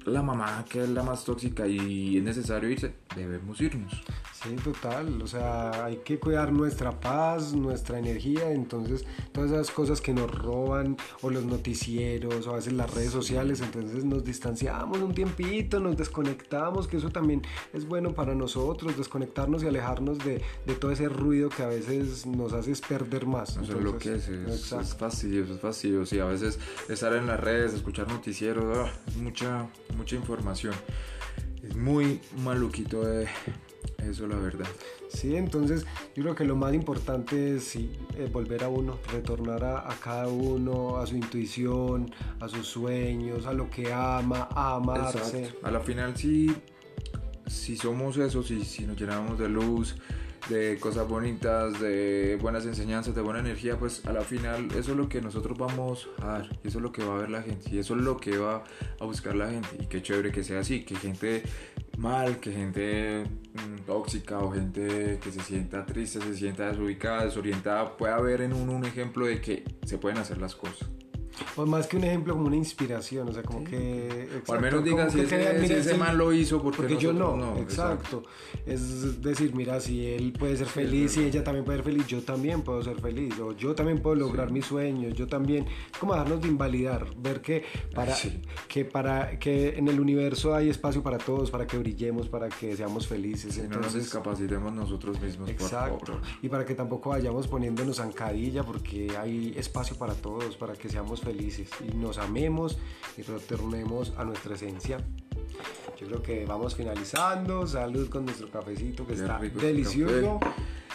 la 0.05 0.23
mamá 0.23 0.65
que 0.69 0.83
es 0.83 0.89
la 0.89 1.03
más 1.03 1.25
tóxica 1.25 1.67
y 1.67 2.17
es 2.17 2.23
necesario 2.23 2.69
irse, 2.69 2.93
debemos 3.15 3.61
irnos. 3.61 3.93
Sí, 4.43 4.55
total. 4.63 5.21
O 5.21 5.27
sea, 5.27 5.85
hay 5.85 5.97
que 5.97 6.21
cuidar 6.21 6.53
nuestra 6.53 7.01
paz, 7.01 7.55
nuestra 7.55 7.99
energía. 7.99 8.53
Entonces, 8.53 9.05
todas 9.33 9.51
esas 9.51 9.71
cosas 9.73 10.01
que 10.01 10.15
nos 10.15 10.31
roban, 10.31 10.97
o 11.23 11.31
los 11.31 11.45
noticieros, 11.45 12.47
o 12.47 12.53
a 12.53 12.57
veces 12.57 12.73
las 12.75 12.95
redes 12.95 13.11
sociales, 13.11 13.61
entonces 13.61 14.05
nos 14.05 14.25
distanciamos 14.25 14.99
un 14.99 15.13
tiempito, 15.13 15.81
nos 15.81 15.97
desconectamos, 15.97 16.87
que 16.87 16.99
eso 16.99 17.11
también 17.11 17.43
es 17.73 17.87
bueno 17.89 18.15
para 18.15 18.35
nosotros, 18.35 18.97
desconectarnos 18.97 19.65
y 19.65 19.67
alejarnos 19.67 20.19
de, 20.19 20.41
de 20.67 20.75
todo 20.75 20.93
ese 20.93 21.09
ruido 21.09 21.49
que 21.49 21.65
a 21.65 21.69
veces 21.69 22.25
nos 22.25 22.53
hace 22.53 22.75
perder 22.89 23.27
más. 23.27 23.57
Eso 23.57 23.77
es 23.77 23.83
lo 23.83 23.99
que 23.99 24.15
es, 24.15 24.29
es, 24.29 24.95
fastidioso, 24.97 25.55
es 25.55 25.61
fastidioso. 25.61 26.15
Y 26.15 26.21
a 26.21 26.27
veces 26.27 26.61
estar 26.89 27.13
en 27.15 27.27
las 27.27 27.41
redes, 27.41 27.75
escuchar 27.75 28.07
noticieros, 28.09 28.77
ah, 28.79 28.93
mucha, 29.17 29.67
mucha 29.97 30.15
información. 30.15 30.75
Es 31.63 31.75
muy 31.75 32.21
maluquito 32.45 33.03
de 33.05 33.27
eso 33.99 34.27
la 34.27 34.37
verdad. 34.37 34.67
Sí, 35.09 35.37
entonces 35.37 35.85
yo 36.15 36.23
creo 36.23 36.35
que 36.35 36.45
lo 36.45 36.57
más 36.57 36.75
importante 36.75 37.57
es 37.57 37.79
volver 38.33 38.65
a 38.65 38.69
uno, 38.69 38.99
retornar 39.13 39.65
a, 39.65 39.89
cada 40.03 40.29
uno, 40.29 40.99
a 40.99 41.07
su 41.07 41.17
intuición, 41.17 42.13
a 42.41 42.49
sus 42.49 42.67
sueños, 42.67 43.47
a 43.47 43.53
lo 43.53 43.71
que 43.71 43.93
ama, 43.93 44.49
a 44.51 44.77
amarse. 44.77 45.55
A 45.63 45.71
la 45.71 45.81
final 45.81 46.17
si, 46.17 46.55
si 47.47 47.77
somos 47.77 48.17
eso, 48.19 48.43
si, 48.43 48.65
si 48.65 48.87
nos 48.87 48.99
llenamos 48.99 49.39
de 49.39 49.49
luz, 49.49 49.97
de 50.49 50.79
cosas 50.79 51.07
bonitas, 51.07 51.79
de 51.81 52.39
buenas 52.41 52.65
enseñanzas, 52.65 53.15
de 53.15 53.21
buena 53.21 53.41
energía, 53.41 53.79
pues 53.79 54.07
a 54.07 54.13
la 54.13 54.23
final 54.23 54.69
eso 54.73 54.93
es 54.93 54.97
lo 54.97 55.09
que 55.09 55.21
nosotros 55.21 55.59
vamos 55.59 56.09
a 56.23 56.27
dar, 56.27 56.59
eso 56.65 56.79
es 56.79 56.83
lo 56.83 56.91
que 56.93 57.05
va 57.05 57.17
a 57.17 57.19
ver 57.19 57.31
la 57.31 57.43
gente, 57.43 57.69
y 57.71 57.79
eso 57.79 57.95
es 57.95 58.03
lo 58.03 58.17
que 58.17 58.39
va 58.39 58.65
a 58.99 59.05
buscar 59.05 59.35
la 59.35 59.51
gente, 59.51 59.69
y 59.79 59.87
qué 59.87 60.03
chévere 60.03 60.33
que 60.33 60.43
sea 60.43 60.61
así, 60.61 60.85
que 60.85 60.97
gente 60.97 61.43
mal, 61.99 62.37
que 62.37 62.53
gente 62.53 63.25
mm, 63.55 63.85
tóxica 63.85 64.39
o 64.39 64.51
gente 64.51 65.19
que 65.21 65.31
se 65.31 65.41
sienta 65.41 65.85
triste, 65.85 66.21
se 66.21 66.35
sienta 66.35 66.71
desubicada, 66.71 67.25
desorientada, 67.25 67.97
pueda 67.97 68.19
ver 68.21 68.41
en 68.43 68.53
uno 68.55 68.73
un 68.73 68.85
ejemplo 68.85 69.27
de 69.27 69.41
que 69.41 69.65
se 69.85 69.99
pueden 69.99 70.19
hacer 70.19 70.39
las 70.39 70.55
cosas. 70.55 70.89
O 71.57 71.67
más 71.67 71.87
que 71.87 71.97
un 71.97 72.05
ejemplo, 72.05 72.35
como 72.35 72.47
una 72.47 72.57
inspiración, 72.57 73.29
o 73.29 73.33
sea, 73.33 73.43
como 73.43 73.65
que... 73.65 74.29
o 74.47 74.53
al 74.53 74.61
menos 74.61 74.85
diga 74.85 75.11
si, 75.11 75.21
ese, 75.21 75.95
man 75.95 76.17
lo 76.19 76.33
hizo 76.33 76.61
porque, 76.61 76.97
yo 76.97 77.13
no. 77.13 77.57
exacto. 77.59 78.25
Es 78.67 79.23
decir, 79.23 79.55
mira, 79.55 79.81
si 79.81 80.07
él 80.07 80.33
puede 80.39 80.57
ser 80.57 80.67
feliz 80.67 81.17
y 81.17 81.25
ella 81.25 81.45
también 81.45 81.65
puede 81.65 81.79
ser 81.79 81.85
feliz, 81.85 82.07
yo 82.07 82.23
también 82.23 82.63
puedo 82.63 82.83
ser 82.83 83.01
feliz, 83.01 83.39
o 83.39 83.53
yo 83.53 83.75
también 83.75 84.01
puedo 84.01 84.17
lograr 84.17 84.51
mis 84.51 84.67
sueños, 84.67 85.15
yo 85.15 85.27
también... 85.27 85.67
Es 85.93 85.99
como 85.99 86.13
dejarnos 86.13 86.43
de 86.43 86.49
invalidar, 86.49 87.07
ver 87.17 87.41
que 87.41 87.65
para, 87.95 88.15
que 88.69 88.85
para 88.85 89.39
que 89.39 89.79
en 89.79 89.89
el 89.89 90.01
universo 90.01 90.55
hay 90.55 90.69
espacio 90.69 91.03
para 91.03 91.19
todos, 91.19 91.51
para 91.51 91.67
que 91.67 91.79
brillemos, 91.79 92.29
para 92.29 92.49
que 92.49 92.77
seamos 92.77 93.07
felices. 93.07 93.57
Y 93.59 93.63
no 93.63 93.81
nos 93.81 93.95
discapacitemos 93.95 94.73
nosotros 94.73 95.21
mismos, 95.21 95.51
exacto. 95.51 96.21
Y 96.43 96.49
para 96.49 96.65
que 96.65 96.75
tampoco 96.75 97.11
vayamos 97.11 97.47
poniéndonos 97.47 97.97
zancadilla, 97.97 98.63
porque 98.63 99.17
hay 99.17 99.55
espacio 99.57 99.97
para 99.97 100.15
todos, 100.15 100.57
para 100.57 100.75
que 100.75 100.89
seamos 100.89 101.21
felices 101.21 101.28
y 101.31 101.95
nos 101.95 102.19
amemos 102.19 102.79
y 103.17 103.23
retornemos 103.23 104.13
a 104.17 104.25
nuestra 104.25 104.55
esencia. 104.55 104.99
Yo 106.01 106.07
creo 106.07 106.23
que 106.23 106.45
vamos 106.47 106.77
finalizando. 106.77 107.67
Salud 107.67 108.09
con 108.09 108.25
nuestro 108.25 108.51
cafecito 108.51 109.07
que 109.07 109.15
está 109.15 109.39
delicioso. 109.39 110.39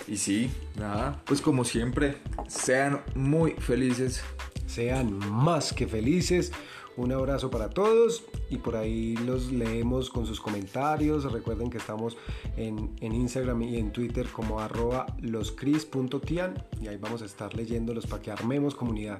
Y 0.08 0.18
sí, 0.18 0.50
nada, 0.78 1.22
pues 1.26 1.42
como 1.42 1.64
siempre, 1.64 2.18
sean 2.48 3.02
muy 3.16 3.52
felices. 3.52 4.24
Sean 4.66 5.14
más 5.32 5.74
que 5.74 5.88
felices. 5.88 6.52
Un 6.96 7.12
abrazo 7.12 7.50
para 7.50 7.70
todos 7.70 8.24
y 8.52 8.58
por 8.58 8.76
ahí 8.76 9.18
los 9.18 9.52
leemos 9.52 10.10
con 10.12 10.28
sus 10.28 10.40
comentarios. 10.40 11.32
Recuerden 11.32 11.72
que 11.72 11.80
estamos 11.80 12.18
en, 12.56 12.92
en 13.02 13.14
Instagram 13.14 13.64
y 13.64 13.78
en 13.78 13.92
Twitter 13.92 14.28
como 14.28 14.60
arroba 14.60 15.08
loscris.tian 15.20 16.64
y 16.80 16.88
ahí 16.88 16.98
vamos 16.98 17.24
a 17.24 17.26
estar 17.26 17.56
leyéndolos 17.56 18.06
para 18.06 18.22
que 18.22 18.32
armemos 18.32 18.76
comunidad. 18.76 19.20